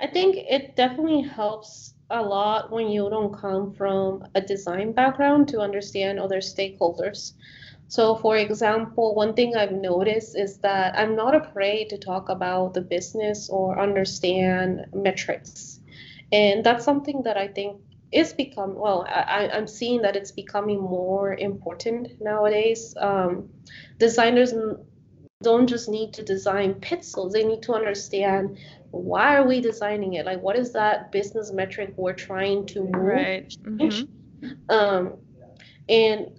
I 0.00 0.06
think 0.06 0.36
it 0.36 0.76
definitely 0.76 1.22
helps 1.22 1.94
a 2.10 2.22
lot 2.22 2.70
when 2.70 2.88
you 2.88 3.08
don't 3.10 3.34
come 3.34 3.72
from 3.72 4.26
a 4.34 4.40
design 4.40 4.92
background 4.92 5.48
to 5.48 5.60
understand 5.60 6.18
other 6.18 6.38
stakeholders. 6.38 7.32
So, 7.88 8.16
for 8.16 8.36
example, 8.36 9.14
one 9.14 9.34
thing 9.34 9.56
I've 9.56 9.72
noticed 9.72 10.36
is 10.36 10.58
that 10.58 10.98
I'm 10.98 11.16
not 11.16 11.34
afraid 11.34 11.90
to 11.90 11.98
talk 11.98 12.28
about 12.28 12.74
the 12.74 12.80
business 12.80 13.48
or 13.48 13.78
understand 13.78 14.86
metrics. 14.92 15.80
And 16.32 16.64
that's 16.64 16.84
something 16.84 17.22
that 17.22 17.36
I 17.36 17.48
think 17.48 17.80
is 18.14 18.32
become 18.32 18.76
well 18.76 19.04
I, 19.08 19.50
i'm 19.52 19.66
seeing 19.66 20.02
that 20.02 20.14
it's 20.14 20.30
becoming 20.30 20.80
more 20.80 21.34
important 21.34 22.08
nowadays 22.20 22.94
um, 22.96 23.50
designers 23.98 24.54
don't 25.42 25.66
just 25.66 25.88
need 25.88 26.14
to 26.14 26.22
design 26.22 26.74
pixels 26.74 27.32
they 27.32 27.44
need 27.44 27.62
to 27.62 27.74
understand 27.74 28.56
why 29.02 29.36
are 29.36 29.46
we 29.46 29.60
designing 29.60 30.14
it 30.14 30.26
like 30.26 30.40
what 30.40 30.56
is 30.56 30.72
that 30.72 31.10
business 31.10 31.52
metric 31.52 31.92
we're 31.96 32.12
trying 32.12 32.64
to 32.66 32.80
move 32.80 32.94
right 32.94 33.56
mm-hmm. 33.64 34.70
um, 34.70 35.16
and 35.88 36.30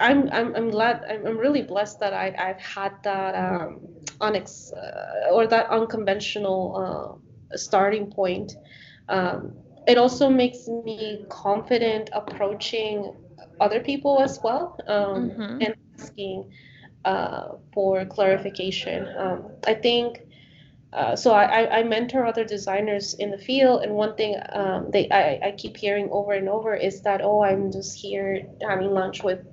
I'm, 0.00 0.30
I'm, 0.32 0.54
I'm 0.56 0.70
glad 0.70 1.04
I'm, 1.08 1.26
I'm 1.26 1.36
really 1.36 1.62
blessed 1.62 2.00
that 2.00 2.14
I, 2.14 2.34
I've 2.38 2.60
had 2.60 2.92
that 3.04 3.34
um, 3.34 3.80
unex 4.20 4.72
uh, 4.72 5.30
or 5.32 5.46
that 5.46 5.68
unconventional 5.68 7.18
uh, 7.52 7.56
starting 7.56 8.10
point. 8.10 8.54
Um, 9.08 9.52
it 9.86 9.98
also 9.98 10.30
makes 10.30 10.68
me 10.68 11.24
confident 11.28 12.10
approaching 12.12 13.14
other 13.60 13.80
people 13.80 14.20
as 14.20 14.40
well 14.42 14.78
um, 14.86 15.30
mm-hmm. 15.30 15.62
and 15.62 15.74
asking 15.98 16.50
uh, 17.04 17.48
for 17.72 18.04
clarification. 18.06 19.06
Um, 19.18 19.50
I 19.66 19.74
think 19.74 20.20
uh, 20.92 21.14
so 21.14 21.32
I, 21.32 21.78
I 21.78 21.82
mentor 21.84 22.26
other 22.26 22.44
designers 22.44 23.14
in 23.14 23.30
the 23.30 23.38
field 23.38 23.82
and 23.82 23.94
one 23.94 24.16
thing 24.16 24.36
um, 24.52 24.90
they 24.90 25.08
I, 25.10 25.48
I 25.48 25.54
keep 25.56 25.76
hearing 25.76 26.08
over 26.10 26.32
and 26.32 26.48
over 26.48 26.74
is 26.74 27.02
that 27.02 27.20
oh 27.22 27.44
i'm 27.44 27.70
just 27.70 27.96
here 27.96 28.42
having 28.60 28.90
lunch 28.90 29.22
with 29.22 29.46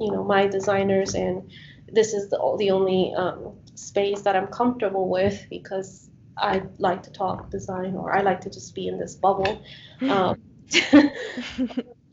you 0.00 0.10
know 0.10 0.24
my 0.24 0.46
designers 0.46 1.14
and 1.14 1.50
this 1.88 2.14
is 2.14 2.30
the, 2.30 2.56
the 2.58 2.70
only 2.70 3.14
um, 3.16 3.54
space 3.74 4.22
that 4.22 4.34
i'm 4.34 4.48
comfortable 4.48 5.08
with 5.08 5.46
because 5.50 6.10
i 6.36 6.62
like 6.78 7.02
to 7.04 7.12
talk 7.12 7.50
design 7.50 7.94
or 7.94 8.12
i 8.12 8.20
like 8.22 8.40
to 8.40 8.50
just 8.50 8.74
be 8.74 8.88
in 8.88 8.98
this 8.98 9.14
bubble 9.14 9.62
um, 10.02 10.40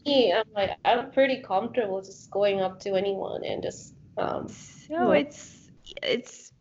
me, 0.05 0.31
i'm 0.31 0.43
like 0.53 0.71
i'm 0.85 1.11
pretty 1.11 1.41
comfortable 1.41 2.01
just 2.01 2.29
going 2.29 2.61
up 2.61 2.79
to 2.79 2.93
anyone 2.93 3.43
and 3.43 3.63
just 3.63 3.95
um, 4.17 4.47
so 4.47 4.93
you 4.93 4.99
know. 4.99 5.11
it's 5.11 5.69
it's 6.03 6.51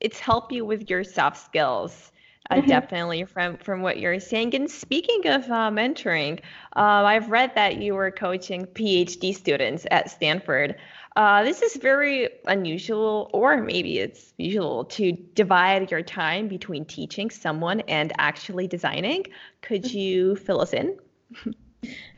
it's 0.00 0.18
help 0.18 0.52
you 0.52 0.64
with 0.64 0.88
your 0.90 1.04
soft 1.04 1.44
skills 1.44 2.10
uh, 2.50 2.56
mm-hmm. 2.56 2.66
definitely 2.66 3.24
from 3.24 3.56
from 3.58 3.80
what 3.80 3.98
you're 3.98 4.20
saying. 4.20 4.54
And 4.54 4.70
speaking 4.70 5.26
of 5.26 5.44
uh, 5.44 5.70
mentoring, 5.70 6.40
uh, 6.76 7.04
I've 7.04 7.30
read 7.30 7.54
that 7.54 7.76
you 7.76 7.94
were 7.94 8.10
coaching 8.10 8.66
PhD 8.66 9.34
students 9.34 9.86
at 9.90 10.10
Stanford. 10.10 10.76
Uh, 11.16 11.42
this 11.42 11.62
is 11.62 11.76
very 11.76 12.28
unusual, 12.46 13.30
or 13.32 13.60
maybe 13.60 13.98
it's 13.98 14.32
usual, 14.36 14.84
to 14.84 15.12
divide 15.12 15.90
your 15.90 16.02
time 16.02 16.48
between 16.48 16.84
teaching 16.84 17.30
someone 17.30 17.80
and 17.80 18.12
actually 18.18 18.66
designing. 18.66 19.24
Could 19.60 19.84
mm-hmm. 19.84 19.98
you 19.98 20.36
fill 20.36 20.60
us 20.60 20.72
in? 20.72 20.98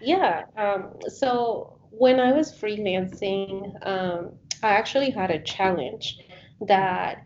yeah. 0.01 0.45
Um, 0.57 0.95
so 1.09 1.79
when 1.91 2.21
I 2.21 2.33
was 2.33 2.53
freelancing, 2.53 3.75
um, 3.87 4.33
I 4.63 4.69
actually 4.69 5.11
had 5.11 5.31
a 5.31 5.41
challenge 5.41 6.19
that 6.67 7.25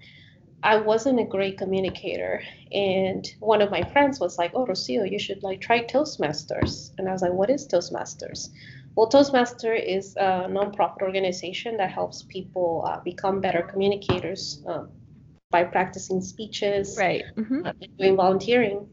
I 0.63 0.77
wasn't 0.79 1.21
a 1.21 1.25
great 1.25 1.59
communicator. 1.59 2.43
And 2.73 3.27
one 3.41 3.63
of 3.63 3.71
my 3.71 3.83
friends 3.93 4.19
was 4.21 4.39
like, 4.39 4.53
Oh, 4.55 4.67
Rocio, 4.67 5.11
you 5.11 5.19
should 5.19 5.43
like 5.43 5.61
try 5.61 5.85
Toastmasters. 5.85 6.91
And 6.99 7.09
I 7.09 7.13
was 7.13 7.23
like, 7.23 7.33
What 7.33 7.51
is 7.51 7.67
Toastmasters? 7.67 8.51
Well, 8.97 9.09
Toastmaster 9.09 9.75
is 9.75 10.17
a 10.17 10.49
nonprofit 10.49 11.03
organization 11.03 11.77
that 11.77 11.91
helps 11.91 12.23
people 12.23 12.83
uh, 12.87 13.01
become 13.01 13.43
better 13.43 13.63
communicators 13.63 14.63
um, 14.67 14.89
by 15.51 15.65
practicing 15.65 16.23
speeches, 16.23 16.97
right, 16.99 17.25
mm-hmm. 17.37 17.67
uh, 17.67 17.73
doing 17.99 18.17
volunteering 18.17 18.89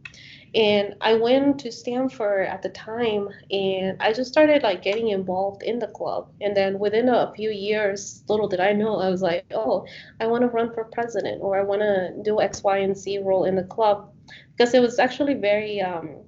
and 0.55 0.95
i 1.01 1.13
went 1.13 1.59
to 1.59 1.71
stanford 1.71 2.47
at 2.47 2.61
the 2.61 2.69
time 2.69 3.27
and 3.51 3.97
i 4.01 4.13
just 4.13 4.31
started 4.31 4.61
like 4.61 4.83
getting 4.83 5.09
involved 5.09 5.63
in 5.63 5.79
the 5.79 5.87
club. 5.87 6.29
And 6.41 6.55
then 6.55 6.77
within 6.77 7.09
a 7.09 7.31
few 7.35 7.49
years 7.49 8.23
little 8.29 8.47
did 8.47 8.59
i 8.59 8.71
know 8.73 8.97
i 8.97 9.09
was 9.09 9.21
like 9.21 9.45
oh 9.51 9.85
i 10.19 10.27
want 10.27 10.41
to 10.41 10.47
run 10.47 10.73
for 10.73 10.85
president 10.85 11.41
or 11.41 11.59
i 11.59 11.63
want 11.63 11.81
to 11.81 12.13
do 12.23 12.41
x 12.41 12.63
y 12.63 12.77
and 12.79 12.95
z 12.97 13.17
role 13.19 13.45
in 13.45 13.55
the 13.55 13.63
club. 13.63 14.11
Because 14.55 14.73
it 14.73 14.81
was 14.81 14.99
actually 14.99 15.33
very 15.33 15.81
um 15.81 16.23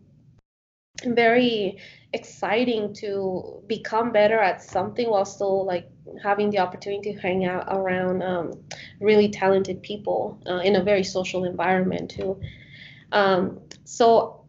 very 1.04 1.78
exciting 2.14 2.94
to 2.94 3.62
become 3.68 4.12
better 4.12 4.40
at 4.40 4.62
something 4.62 5.10
while 5.10 5.26
still 5.26 5.66
like 5.66 5.90
having 6.24 6.50
the 6.50 6.60
opportunity 6.60 7.14
to 7.14 7.20
hang 7.20 7.46
out 7.46 7.66
around 7.68 8.24
um, 8.24 8.54
really 9.02 9.30
talented 9.30 9.82
people 9.84 10.40
uh, 10.48 10.60
in 10.60 10.78
a 10.78 10.84
very 10.84 11.04
social 11.04 11.44
environment 11.44 12.10
too. 12.10 12.40
Um, 13.12 13.60
so 13.86 14.46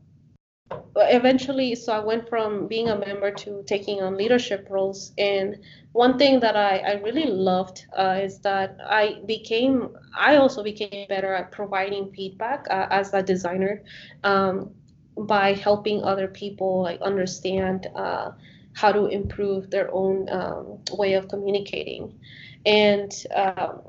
eventually, 0.96 1.74
so 1.74 1.92
I 1.92 2.00
went 2.00 2.28
from 2.28 2.66
being 2.66 2.88
a 2.88 2.98
member 2.98 3.30
to 3.30 3.62
taking 3.66 4.02
on 4.02 4.16
leadership 4.16 4.66
roles. 4.70 5.12
And 5.18 5.60
one 5.92 6.18
thing 6.18 6.40
that 6.40 6.56
I, 6.56 6.78
I 6.78 6.92
really 6.94 7.26
loved 7.26 7.86
uh, 7.96 8.18
is 8.22 8.38
that 8.40 8.78
I 8.84 9.20
became, 9.26 9.96
I 10.16 10.36
also 10.36 10.62
became 10.62 11.06
better 11.08 11.32
at 11.34 11.52
providing 11.52 12.12
feedback 12.12 12.66
uh, 12.70 12.88
as 12.90 13.12
a 13.14 13.22
designer 13.22 13.82
um, 14.24 14.70
by 15.16 15.52
helping 15.52 16.02
other 16.02 16.28
people 16.28 16.82
like 16.82 17.00
understand 17.00 17.86
uh, 17.94 18.32
how 18.72 18.92
to 18.92 19.06
improve 19.06 19.70
their 19.70 19.92
own 19.94 20.28
um, 20.30 20.78
way 20.92 21.14
of 21.14 21.28
communicating. 21.28 22.18
And 22.64 23.12
um, 23.34 23.82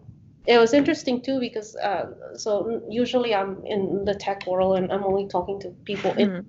it 0.48 0.58
was 0.58 0.74
interesting 0.74 1.22
too 1.22 1.40
because 1.40 1.76
uh, 1.76 2.36
so 2.36 2.82
usually 2.90 3.36
I'm 3.36 3.64
in 3.66 4.06
the 4.06 4.16
tech 4.16 4.48
world 4.48 4.78
and 4.78 4.92
I'm 4.92 5.04
only 5.04 5.28
talking 5.28 5.60
to 5.62 5.70
people 5.84 6.12
mm-hmm. 6.12 6.20
in 6.22 6.46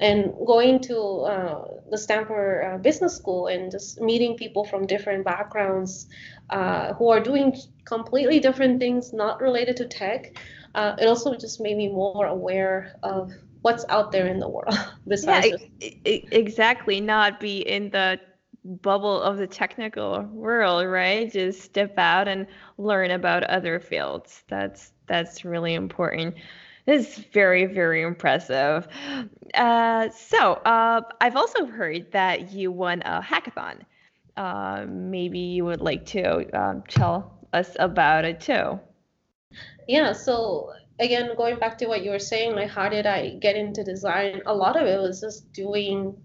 and 0.00 0.32
going 0.46 0.80
to 0.80 0.98
uh, 0.98 1.64
the 1.90 1.98
Stanford 1.98 2.64
uh, 2.64 2.78
Business 2.78 3.16
School 3.16 3.48
and 3.48 3.70
just 3.70 4.00
meeting 4.00 4.36
people 4.36 4.64
from 4.64 4.86
different 4.86 5.24
backgrounds 5.24 6.06
uh, 6.50 6.94
who 6.94 7.10
are 7.10 7.20
doing 7.20 7.54
completely 7.84 8.40
different 8.40 8.80
things 8.80 9.12
not 9.12 9.40
related 9.40 9.76
to 9.76 9.86
tech. 9.86 10.36
Uh, 10.74 10.94
it 10.98 11.06
also 11.06 11.34
just 11.34 11.60
made 11.60 11.76
me 11.76 11.88
more 11.88 12.26
aware 12.26 12.96
of 13.02 13.32
what's 13.62 13.84
out 13.88 14.12
there 14.12 14.28
in 14.28 14.38
the 14.38 14.48
world 14.48 14.78
besides 15.08 15.56
yeah, 15.80 15.90
exactly 16.04 17.00
not 17.00 17.40
be 17.40 17.58
in 17.68 17.90
the 17.90 18.20
bubble 18.66 19.20
of 19.22 19.36
the 19.38 19.46
technical 19.46 20.22
world, 20.32 20.86
right? 20.86 21.32
Just 21.32 21.62
step 21.62 21.98
out 21.98 22.28
and 22.28 22.46
learn 22.78 23.10
about 23.12 23.44
other 23.44 23.80
fields. 23.80 24.42
That's 24.48 24.92
that's 25.06 25.44
really 25.44 25.74
important. 25.74 26.34
This 26.84 27.18
is 27.18 27.24
very 27.32 27.66
very 27.66 28.02
impressive. 28.02 28.88
Uh, 29.54 30.10
so 30.10 30.54
uh, 30.54 31.02
I've 31.20 31.36
also 31.36 31.66
heard 31.66 32.10
that 32.12 32.52
you 32.52 32.72
won 32.72 33.02
a 33.02 33.22
hackathon. 33.22 33.80
Uh, 34.36 34.84
maybe 34.88 35.38
you 35.38 35.64
would 35.64 35.80
like 35.80 36.04
to 36.06 36.44
um, 36.58 36.82
tell 36.88 37.38
us 37.52 37.76
about 37.78 38.24
it 38.24 38.40
too. 38.40 38.78
Yeah. 39.88 40.12
So 40.12 40.72
again, 40.98 41.30
going 41.36 41.58
back 41.58 41.78
to 41.78 41.86
what 41.86 42.04
you 42.04 42.10
were 42.10 42.18
saying, 42.18 42.54
like 42.54 42.70
how 42.70 42.88
did 42.88 43.06
I 43.06 43.36
get 43.40 43.56
into 43.56 43.84
design? 43.84 44.42
A 44.46 44.54
lot 44.54 44.76
of 44.76 44.86
it 44.86 45.00
was 45.00 45.20
just 45.20 45.52
doing 45.52 46.16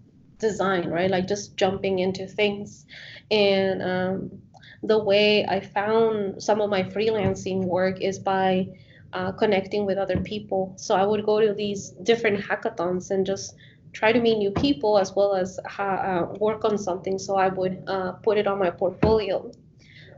design, 0.42 0.90
right? 0.90 1.10
Like 1.10 1.28
just 1.28 1.58
jumping 1.58 2.00
into 2.00 2.28
things. 2.28 2.86
And 3.32 3.82
um, 3.82 4.42
the 4.84 5.02
way 5.04 5.46
I 5.46 5.62
found 5.62 6.42
some 6.44 6.62
of 6.62 6.70
my 6.70 6.84
freelancing 6.84 7.66
work 7.66 8.02
is 8.02 8.20
by 8.20 8.68
uh, 9.14 9.32
connecting 9.34 9.86
with 9.86 9.98
other 9.98 10.20
people. 10.22 10.74
So 10.78 10.96
I 10.96 11.06
would 11.06 11.26
go 11.26 11.40
to 11.40 11.54
these 11.54 11.92
different 12.04 12.42
hackathons 12.42 13.12
and 13.12 13.26
just 13.26 13.56
try 13.94 14.12
to 14.12 14.20
meet 14.20 14.38
new 14.38 14.52
people 14.52 14.98
as 14.98 15.14
well 15.16 15.36
as 15.36 15.60
ha- 15.68 16.30
uh, 16.32 16.38
work 16.40 16.66
on 16.66 16.78
something. 16.78 17.20
So 17.20 17.38
I 17.38 17.50
would 17.50 17.84
uh, 17.88 18.14
put 18.24 18.38
it 18.38 18.48
on 18.48 18.60
my 18.60 18.72
portfolio. 18.72 19.52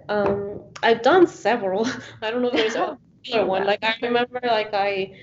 Um, 0.09 0.62
I've 0.83 1.01
done 1.01 1.27
several. 1.27 1.88
I 2.21 2.31
don't 2.31 2.41
know 2.41 2.49
if 2.49 2.53
there's 2.55 2.75
a 2.75 2.97
particular 3.23 3.45
one. 3.47 3.65
Like 3.65 3.79
I 3.83 3.95
remember, 4.01 4.39
like 4.43 4.73
I 4.73 5.13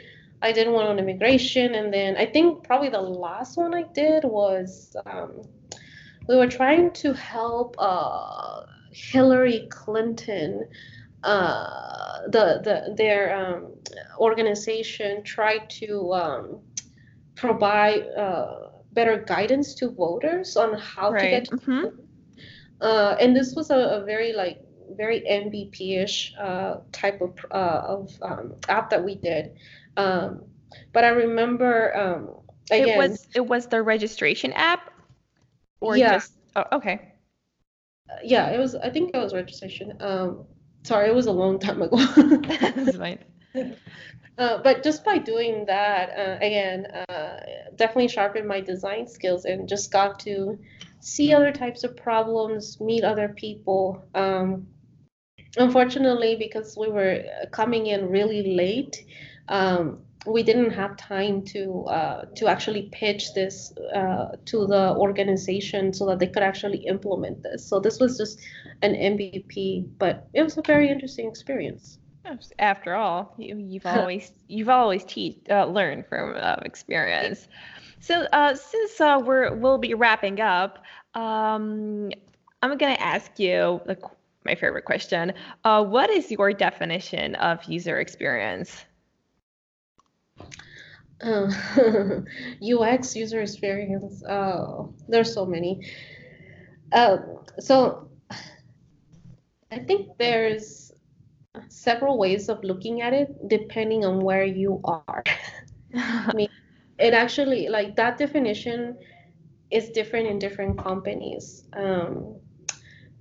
I 0.42 0.53
did 0.53 0.68
one 0.68 0.87
on 0.87 0.98
immigration, 0.98 1.74
and 1.74 1.92
then 1.92 2.16
I 2.16 2.26
think 2.26 2.64
probably 2.64 2.88
the 2.88 3.00
last 3.00 3.57
one 3.57 3.74
I 3.74 3.85
did 3.92 4.24
was 4.24 4.96
um, 5.07 5.42
we 6.29 6.37
were 6.37 6.46
trying 6.46 6.92
to 6.92 7.12
help 7.12 7.76
uh, 7.79 8.62
Hillary 8.92 9.66
Clinton, 9.70 10.68
uh, 11.22 12.22
the 12.29 12.61
the 12.64 12.94
their 12.96 13.37
um, 13.37 13.74
organization 14.18 15.22
tried 15.22 15.68
to 15.70 16.12
um, 16.14 16.61
provide 17.35 18.03
uh, 18.16 18.70
better 18.92 19.24
guidance 19.26 19.74
to 19.74 19.90
voters 19.90 20.57
on 20.57 20.74
how 20.79 21.12
right. 21.12 21.44
to 21.44 21.57
get. 21.57 21.61
Mm-hmm. 21.61 21.87
uh, 22.81 23.16
and 23.20 23.37
this 23.37 23.55
was 23.55 23.70
a, 23.70 23.79
a, 23.79 24.05
very 24.05 24.33
like 24.33 24.61
very 24.96 25.20
MVP-ish 25.20 26.35
uh, 26.38 26.79
type 26.92 27.20
of 27.20 27.38
uh, 27.50 27.83
of 27.85 28.12
um, 28.22 28.55
app 28.68 28.90
that 28.90 29.05
we 29.05 29.14
did. 29.14 29.57
Um, 29.96 30.44
but 30.92 31.05
I 31.05 31.09
remember 31.09 31.96
um, 31.96 32.31
again, 32.70 32.88
it 32.88 32.96
was 32.96 33.26
it 33.35 33.46
was 33.46 33.66
the 33.66 33.83
registration 33.83 34.53
app, 34.53 34.90
or 35.81 35.96
yeah. 35.96 36.14
just 36.14 36.35
oh, 36.57 36.64
okay. 36.72 37.12
yeah, 38.22 38.50
it 38.50 38.59
was. 38.59 38.74
I 38.74 38.90
think 38.90 39.11
it 39.14 39.18
was 39.18 39.35
registration. 39.35 39.96
Um, 40.00 40.44
sorry, 40.83 41.09
it 41.09 41.14
was 41.14 41.26
a 41.26 41.33
long 41.33 41.59
time 41.59 41.83
ago. 41.83 41.96
That's 42.16 42.96
fine. 42.96 43.18
Uh, 44.38 44.62
but 44.62 44.83
just 44.83 45.05
by 45.05 45.18
doing 45.18 45.66
that, 45.66 46.18
uh, 46.18 46.37
again, 46.37 46.87
uh, 46.87 47.40
definitely 47.76 48.09
sharpened 48.09 48.48
my 48.48 48.59
design 48.59 49.07
skills 49.07 49.44
and 49.44 49.68
just 49.68 49.92
got 49.92 50.18
to 50.18 50.59
see 51.00 51.35
other 51.35 51.53
types 51.53 51.85
of 51.85 51.94
problems, 51.94 52.81
meet 52.81 53.05
other 53.05 53.29
people. 53.29 54.03
Um, 54.14 54.66
unfortunately, 55.59 56.37
because 56.37 56.74
we 56.74 56.88
were 56.88 57.22
coming 57.50 57.88
in 57.88 58.09
really 58.09 58.55
late, 58.57 59.05
um, 59.48 59.98
we 60.26 60.42
didn't 60.42 60.70
have 60.70 60.96
time 60.96 61.42
to 61.42 61.85
uh, 61.85 62.24
to 62.37 62.46
actually 62.46 62.88
pitch 62.92 63.33
this 63.35 63.72
uh, 63.94 64.37
to 64.44 64.66
the 64.66 64.94
organization 64.96 65.92
so 65.92 66.07
that 66.07 66.18
they 66.18 66.26
could 66.26 66.42
actually 66.42 66.79
implement 66.87 67.42
this. 67.42 67.66
So 67.66 67.81
this 67.81 67.98
was 67.98 68.18
just 68.18 68.40
an 68.83 68.94
MVP, 68.94 69.88
but 69.98 70.29
it 70.35 70.42
was 70.42 70.59
a 70.59 70.62
very 70.62 70.90
interesting 70.90 71.29
experience. 71.29 71.98
After 72.59 72.94
all, 72.94 73.35
you, 73.38 73.81
have 73.83 73.98
always 74.00 74.31
you've 74.46 74.68
always 74.68 75.05
teach 75.05 75.38
uh, 75.48 75.64
learned 75.64 76.07
from 76.07 76.37
uh, 76.37 76.57
experience. 76.62 77.48
So 78.00 78.26
uh, 78.33 78.55
since 78.55 79.00
uh, 79.00 79.20
we're 79.24 79.55
we'll 79.55 79.79
be 79.79 79.94
wrapping 79.94 80.40
up, 80.40 80.85
um, 81.14 82.11
I'm 82.62 82.76
gonna 82.76 82.92
ask 83.00 83.38
you 83.38 83.81
like 83.87 84.03
my 84.44 84.55
favorite 84.55 84.85
question. 84.85 85.33
Uh, 85.64 85.83
what 85.85 86.11
is 86.11 86.31
your 86.31 86.53
definition 86.53 87.35
of 87.37 87.64
user 87.64 87.98
experience? 87.98 88.85
Uh, 91.22 91.50
UX 92.62 93.14
user 93.14 93.42
experience. 93.42 94.24
Oh, 94.26 94.94
there's 95.07 95.35
so 95.35 95.44
many. 95.44 95.87
Uh, 96.92 97.18
so 97.59 98.09
I 99.70 99.79
think 99.81 100.16
there's 100.18 100.92
several 101.68 102.18
ways 102.18 102.48
of 102.48 102.64
looking 102.64 103.03
at 103.03 103.12
it 103.12 103.48
depending 103.48 104.05
on 104.05 104.20
where 104.20 104.44
you 104.44 104.81
are. 104.85 105.22
I 105.94 106.33
mean, 106.35 106.48
it 106.98 107.14
actually 107.14 107.68
like 107.68 107.96
that 107.96 108.18
definition 108.18 108.96
is 109.70 109.90
different 109.90 110.26
in 110.26 110.38
different 110.38 110.79
companies. 110.79 111.64
Um, 111.72 112.37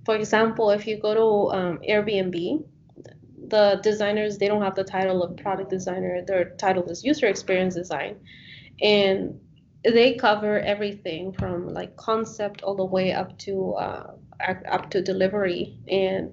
for 0.04 0.16
example, 0.16 0.70
if 0.70 0.86
you 0.86 0.98
go 0.98 1.14
to 1.14 1.56
um, 1.56 1.78
Airbnb, 1.88 2.64
the 3.50 3.80
designers 3.82 4.38
they 4.38 4.48
don't 4.48 4.62
have 4.62 4.74
the 4.76 4.84
title 4.84 5.22
of 5.22 5.36
product 5.36 5.70
designer; 5.70 6.22
their 6.26 6.50
title 6.56 6.84
is 6.90 7.04
user 7.04 7.26
experience 7.26 7.74
design, 7.74 8.16
and 8.82 9.40
they 9.84 10.14
cover 10.14 10.60
everything 10.60 11.32
from 11.32 11.68
like 11.68 11.96
concept 11.96 12.62
all 12.62 12.76
the 12.76 12.84
way 12.84 13.12
up 13.12 13.38
to 13.38 13.72
uh, 13.74 14.12
up 14.70 14.90
to 14.90 15.02
delivery 15.02 15.78
and 15.88 16.32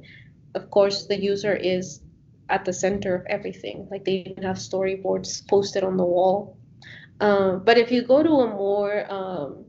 of 0.57 0.71
course, 0.71 1.05
the 1.05 1.19
user 1.21 1.55
is 1.55 2.01
at 2.49 2.65
the 2.65 2.73
center 2.73 3.15
of 3.15 3.25
everything. 3.27 3.87
Like 3.91 4.05
they 4.05 4.23
even 4.25 4.43
have 4.43 4.57
storyboards 4.57 5.47
posted 5.47 5.83
on 5.83 5.97
the 5.97 6.05
wall. 6.05 6.57
Um, 7.19 7.63
but 7.63 7.77
if 7.77 7.91
you 7.91 8.01
go 8.01 8.23
to 8.23 8.29
a 8.29 8.47
more, 8.47 9.11
um, 9.11 9.65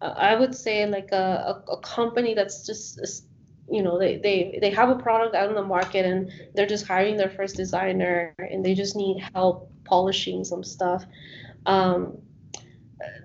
I 0.00 0.34
would 0.34 0.54
say 0.54 0.86
like 0.86 1.10
a, 1.12 1.62
a, 1.66 1.72
a 1.72 1.80
company 1.80 2.34
that's 2.34 2.66
just, 2.66 3.00
you 3.68 3.82
know, 3.82 3.98
they, 3.98 4.16
they, 4.18 4.58
they 4.60 4.70
have 4.70 4.90
a 4.90 4.96
product 4.96 5.34
out 5.34 5.48
in 5.48 5.54
the 5.54 5.62
market 5.62 6.06
and 6.06 6.30
they're 6.54 6.66
just 6.66 6.86
hiring 6.86 7.16
their 7.16 7.30
first 7.30 7.56
designer 7.56 8.34
and 8.38 8.64
they 8.64 8.74
just 8.74 8.96
need 8.96 9.20
help 9.34 9.70
polishing 9.84 10.44
some 10.44 10.62
stuff. 10.62 11.04
Um, 11.66 12.18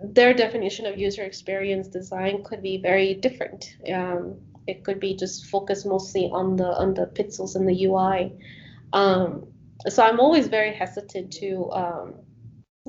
their 0.04 0.34
definition 0.34 0.86
of 0.86 0.97
user 0.97 1.23
experience 1.23 1.88
design 1.88 2.43
could 2.43 2.62
be 2.62 2.77
very 2.77 3.13
different. 3.13 3.75
Um, 3.91 4.38
it 4.67 4.84
could 4.84 4.99
be 4.99 5.15
just 5.15 5.45
focused 5.45 5.86
mostly 5.86 6.30
on 6.32 6.56
the 6.56 6.67
on 6.67 6.93
the 6.93 7.08
pixels 7.08 7.56
and 7.56 7.67
the 7.67 7.86
UI. 7.86 8.34
Um, 8.93 9.47
so 9.88 10.04
I'm 10.04 10.19
always 10.19 10.47
very 10.47 10.73
hesitant 10.73 11.34
to 11.34 11.71
um, 11.71 12.13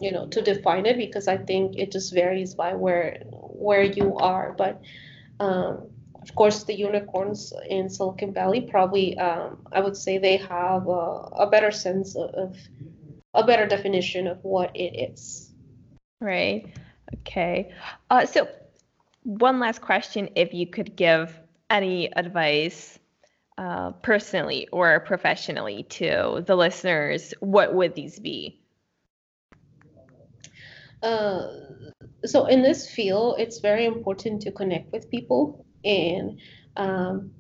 you 0.00 0.12
know 0.12 0.26
to 0.28 0.42
define 0.42 0.86
it 0.86 0.96
because 0.96 1.28
I 1.28 1.36
think 1.36 1.78
it 1.78 1.92
just 1.92 2.12
varies 2.12 2.54
by 2.54 2.74
where 2.74 3.22
where 3.26 3.82
you 3.82 4.16
are. 4.16 4.52
But 4.52 4.82
um, 5.40 5.88
of 6.22 6.34
course, 6.34 6.64
the 6.64 6.74
unicorns 6.74 7.52
in 7.68 7.88
Silicon 7.88 8.32
Valley 8.32 8.60
probably 8.60 9.18
um, 9.18 9.66
I 9.72 9.80
would 9.80 9.96
say 9.96 10.18
they 10.18 10.36
have 10.36 10.86
a, 10.86 11.00
a 11.44 11.48
better 11.50 11.70
sense 11.70 12.16
of, 12.16 12.30
of 12.34 12.56
a 13.34 13.44
better 13.44 13.66
definition 13.66 14.26
of 14.26 14.38
what 14.44 14.74
it 14.76 15.12
is. 15.12 15.52
Right. 16.20 16.66
Okay. 17.14 17.72
Uh, 18.10 18.26
so 18.26 18.48
one 19.24 19.60
last 19.60 19.80
question, 19.80 20.30
if 20.36 20.54
you 20.54 20.66
could 20.66 20.96
give 20.96 21.38
any 21.68 22.12
advice 22.14 22.98
uh, 23.58 23.90
personally 24.02 24.68
or 24.72 25.00
professionally 25.00 25.84
to 25.84 26.42
the 26.46 26.56
listeners, 26.56 27.34
what 27.40 27.74
would 27.74 27.94
these 27.94 28.18
be? 28.18 28.60
Uh, 31.02 31.48
so 32.24 32.46
in 32.46 32.62
this 32.62 32.88
field, 32.88 33.36
it's 33.38 33.58
very 33.58 33.86
important 33.86 34.42
to 34.42 34.52
connect 34.52 34.92
with 34.92 35.10
people, 35.10 35.66
and 35.84 36.38
um, 36.76 37.30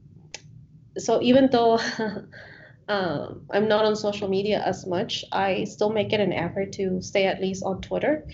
so 0.98 1.20
even 1.22 1.48
though 1.50 1.78
um, 2.88 3.46
I'm 3.50 3.68
not 3.68 3.84
on 3.84 3.96
social 3.96 4.28
media 4.28 4.62
as 4.64 4.86
much, 4.86 5.24
I 5.32 5.64
still 5.64 5.90
make 5.90 6.12
it 6.12 6.20
an 6.20 6.32
effort 6.32 6.72
to 6.72 7.00
stay 7.02 7.26
at 7.26 7.40
least 7.40 7.62
on 7.64 7.80
Twitter. 7.80 8.26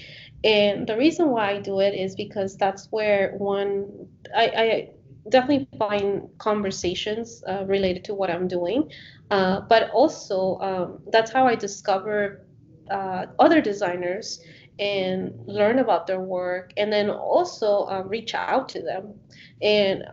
And 0.44 0.86
the 0.86 0.96
reason 0.96 1.30
why 1.30 1.50
I 1.52 1.58
do 1.60 1.80
it 1.80 1.94
is 1.94 2.14
because 2.14 2.56
that's 2.56 2.86
where 2.90 3.34
one 3.38 4.08
I, 4.34 4.44
I 4.46 4.90
definitely 5.28 5.68
find 5.78 6.28
conversations 6.38 7.42
uh, 7.46 7.64
related 7.66 8.04
to 8.04 8.14
what 8.14 8.30
I'm 8.30 8.48
doing. 8.48 8.90
Uh, 9.30 9.60
but 9.60 9.90
also, 9.90 10.58
um, 10.60 10.98
that's 11.12 11.30
how 11.30 11.46
I 11.46 11.54
discover 11.54 12.46
uh, 12.90 13.26
other 13.38 13.60
designers 13.60 14.40
and 14.78 15.34
learn 15.46 15.78
about 15.78 16.06
their 16.06 16.20
work, 16.20 16.72
and 16.76 16.92
then 16.92 17.10
also 17.10 17.86
um, 17.86 18.08
reach 18.08 18.34
out 18.34 18.68
to 18.70 18.82
them. 18.82 19.14
And 19.60 20.04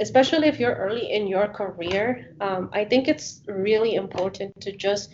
especially 0.00 0.48
if 0.48 0.58
you're 0.58 0.74
early 0.74 1.12
in 1.12 1.26
your 1.26 1.48
career, 1.48 2.34
um, 2.40 2.70
I 2.72 2.84
think 2.84 3.08
it's 3.08 3.42
really 3.46 3.94
important 3.94 4.60
to 4.60 4.72
just 4.72 5.10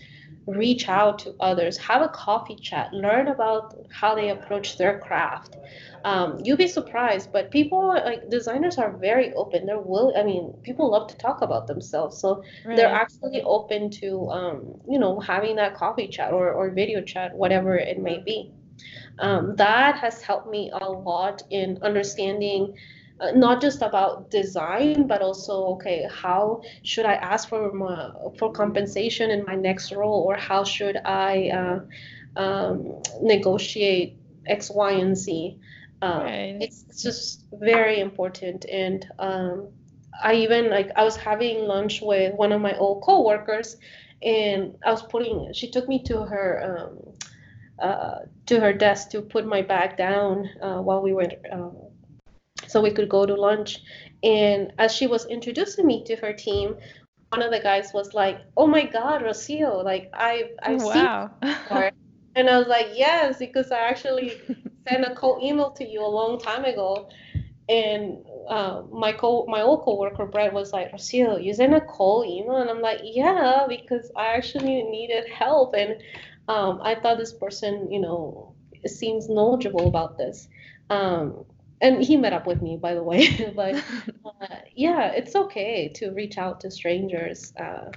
reach 0.47 0.89
out 0.89 1.21
to 1.21 1.35
others, 1.41 1.79
have 1.79 2.03
a 2.03 2.09
coffee 2.09 2.57
chat, 2.57 2.93
learn 2.93 3.29
about 3.29 3.75
how 3.91 4.15
they 4.15 4.31
approach 4.31 4.77
their 4.77 4.99
craft. 4.99 5.57
Um, 6.05 6.39
you'll 6.45 6.59
be 6.59 6.69
surprised, 6.69 7.33
but 7.33 7.51
people 7.51 7.89
like 7.89 8.29
designers 8.29 8.77
are 8.77 8.95
very 8.95 9.33
open. 9.33 9.65
They're 9.65 9.81
will. 9.81 10.13
I 10.15 10.23
mean, 10.23 10.53
people 10.63 10.91
love 10.91 11.09
to 11.09 11.17
talk 11.17 11.41
about 11.41 11.67
themselves, 11.67 12.19
so 12.19 12.43
right. 12.67 12.77
they're 12.77 12.95
actually 12.95 13.41
open 13.43 13.91
to 14.03 14.29
um, 14.29 14.81
you 14.87 14.99
know 14.99 15.19
having 15.19 15.57
that 15.57 15.75
coffee 15.75 16.09
chat 16.09 16.35
or 16.35 16.53
or 16.53 16.69
video 16.71 17.01
chat, 17.01 17.35
whatever 17.35 17.77
it 17.77 17.99
may 17.99 18.19
be. 18.19 18.53
Um, 19.19 19.57
that 19.57 19.97
has 19.99 20.23
helped 20.23 20.51
me 20.51 20.71
a 20.73 20.91
lot 20.91 21.43
in 21.51 21.79
understanding 21.83 22.75
uh, 23.21 23.31
not 23.31 23.61
just 23.61 23.81
about 23.81 24.31
design, 24.31 25.07
but 25.07 25.23
also 25.23 25.67
okay, 25.75 26.07
how 26.11 26.63
should 26.83 27.07
I 27.07 27.15
ask 27.15 27.49
for 27.49 27.73
my, 27.73 28.11
for 28.39 28.51
compensation 28.51 29.31
in 29.31 29.45
my 29.45 29.55
next 29.55 29.93
role, 29.93 30.25
or 30.27 30.37
how 30.37 30.65
should 30.65 30.97
I 30.97 31.51
uh, 31.51 32.41
um, 32.41 33.03
negotiate 33.23 34.17
X, 34.47 34.71
Y, 34.71 34.93
and 34.93 35.17
Z. 35.17 35.59
Um, 36.03 36.23
right. 36.23 36.59
It's 36.61 37.03
just 37.03 37.45
very 37.53 38.01
important, 38.01 38.67
and 38.71 39.07
um, 39.19 39.69
I 40.23 40.35
even 40.35 40.71
like 40.71 40.91
I 40.97 41.05
was 41.05 41.17
having 41.17 41.61
lunch 41.61 42.01
with 42.03 42.35
one 42.35 42.53
of 42.53 42.61
my 42.61 42.77
old 42.77 43.03
coworkers, 43.03 43.77
and 44.23 44.77
I 44.85 44.91
was 44.91 45.03
putting. 45.03 45.53
She 45.55 45.71
took 45.71 45.89
me 45.89 46.03
to 46.05 46.23
her. 46.23 46.91
Uh, 47.79 48.21
to 48.47 48.61
her 48.61 48.73
desk 48.73 49.11
to 49.11 49.21
put 49.21 49.45
my 49.47 49.61
bag 49.61 49.97
down 49.97 50.49
uh, 50.63 50.81
while 50.81 51.03
we 51.03 51.13
were 51.13 51.27
um, 51.51 51.77
so 52.69 52.81
we 52.81 52.93
could 52.93 53.09
go 53.09 53.27
to 53.27 53.35
lunch. 53.35 53.81
And 54.23 54.73
as 54.79 54.95
she 54.95 55.09
was 55.09 55.27
introducing 55.27 55.85
me 55.85 56.05
to 56.05 56.15
her 56.17 56.33
team, 56.33 56.77
one 57.31 57.43
of 57.43 57.51
the 57.51 57.59
guys 57.59 57.93
was 57.93 58.15
like, 58.15 58.39
"Oh 58.57 58.67
my 58.69 58.85
God, 58.85 59.23
Rocio! 59.23 59.83
Like 59.83 60.11
I've 60.15 60.51
I've 60.63 60.83
wow. 60.83 61.31
seen 61.43 61.51
her." 61.69 61.91
and 62.37 62.49
I 62.49 62.59
was 62.59 62.69
like, 62.69 62.91
"Yes," 62.95 63.39
because 63.39 63.73
I 63.73 63.81
actually 63.81 64.41
sent 64.89 65.05
a 65.05 65.15
cold 65.15 65.43
email 65.43 65.71
to 65.73 65.85
you 65.85 66.01
a 66.01 66.07
long 66.07 66.39
time 66.39 66.65
ago. 66.65 67.09
And 67.69 68.25
uh, 68.49 68.83
my 68.93 69.13
co 69.13 69.47
my 69.49 69.63
old 69.63 69.83
coworker 69.83 70.27
Brett 70.27 70.53
was 70.53 70.73
like, 70.73 70.93
Rocio, 70.93 71.43
you 71.43 71.55
sent 71.55 71.75
a 71.75 71.81
cold 71.81 72.27
email, 72.27 72.57
and 72.57 72.71
I'm 72.71 72.81
like, 72.81 73.01
yeah, 73.03 73.67
because 73.69 74.11
I 74.17 74.37
actually 74.37 74.83
needed 74.83 75.29
help, 75.29 75.75
and 75.75 75.97
um, 76.49 76.81
I 76.83 76.95
thought 76.95 77.19
this 77.19 77.33
person, 77.33 77.91
you 77.91 78.01
know, 78.01 78.55
seems 78.87 79.29
knowledgeable 79.29 79.89
about 79.89 80.19
this. 80.19 80.49
Um, 80.91 81.45
and 81.81 82.03
he 82.03 82.17
met 82.17 82.33
up 82.33 82.47
with 82.47 82.63
me, 82.63 82.77
by 82.77 82.95
the 82.95 83.03
way. 83.03 83.53
but 83.57 83.75
uh, 84.25 84.57
yeah, 84.75 85.09
it's 85.09 85.35
okay 85.35 85.89
to 85.97 86.11
reach 86.11 86.39
out 86.39 86.61
to 86.61 86.71
strangers, 86.71 87.53
uh, 87.59 87.91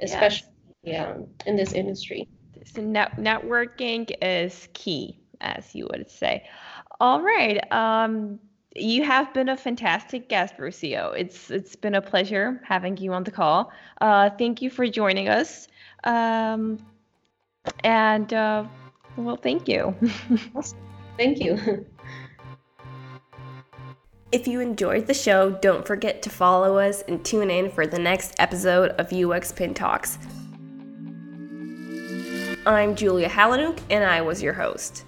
especially 0.00 0.48
yes. 0.82 1.16
yeah, 1.16 1.46
in 1.46 1.56
this 1.56 1.72
industry. 1.72 2.28
So 2.64 2.82
net- 2.82 3.16
networking 3.16 4.10
is 4.22 4.68
key, 4.72 5.18
as 5.40 5.74
you 5.74 5.88
would 5.90 6.10
say. 6.10 6.44
All 7.00 7.22
right. 7.22 7.60
Um, 7.72 8.38
you 8.74 9.04
have 9.04 9.32
been 9.34 9.48
a 9.48 9.56
fantastic 9.56 10.28
guest, 10.28 10.56
Rocio. 10.56 11.12
It's 11.16 11.50
it's 11.50 11.76
been 11.76 11.94
a 11.94 12.02
pleasure 12.02 12.60
having 12.64 12.96
you 12.96 13.12
on 13.12 13.24
the 13.24 13.30
call. 13.30 13.72
Uh, 14.00 14.30
thank 14.30 14.62
you 14.62 14.70
for 14.70 14.86
joining 14.86 15.28
us. 15.28 15.68
Um, 16.04 16.78
and 17.84 18.32
uh, 18.32 18.64
well, 19.16 19.36
thank 19.36 19.68
you. 19.68 19.94
thank 21.16 21.40
you. 21.40 21.86
If 24.32 24.46
you 24.46 24.60
enjoyed 24.60 25.08
the 25.08 25.14
show, 25.14 25.50
don't 25.50 25.84
forget 25.84 26.22
to 26.22 26.30
follow 26.30 26.78
us 26.78 27.02
and 27.08 27.24
tune 27.24 27.50
in 27.50 27.68
for 27.68 27.84
the 27.84 27.98
next 27.98 28.32
episode 28.38 28.90
of 28.90 29.08
UXPin 29.08 29.74
Talks. 29.74 30.18
I'm 32.64 32.94
Julia 32.94 33.28
Halenuk, 33.28 33.80
and 33.90 34.04
I 34.04 34.20
was 34.20 34.40
your 34.40 34.52
host. 34.52 35.04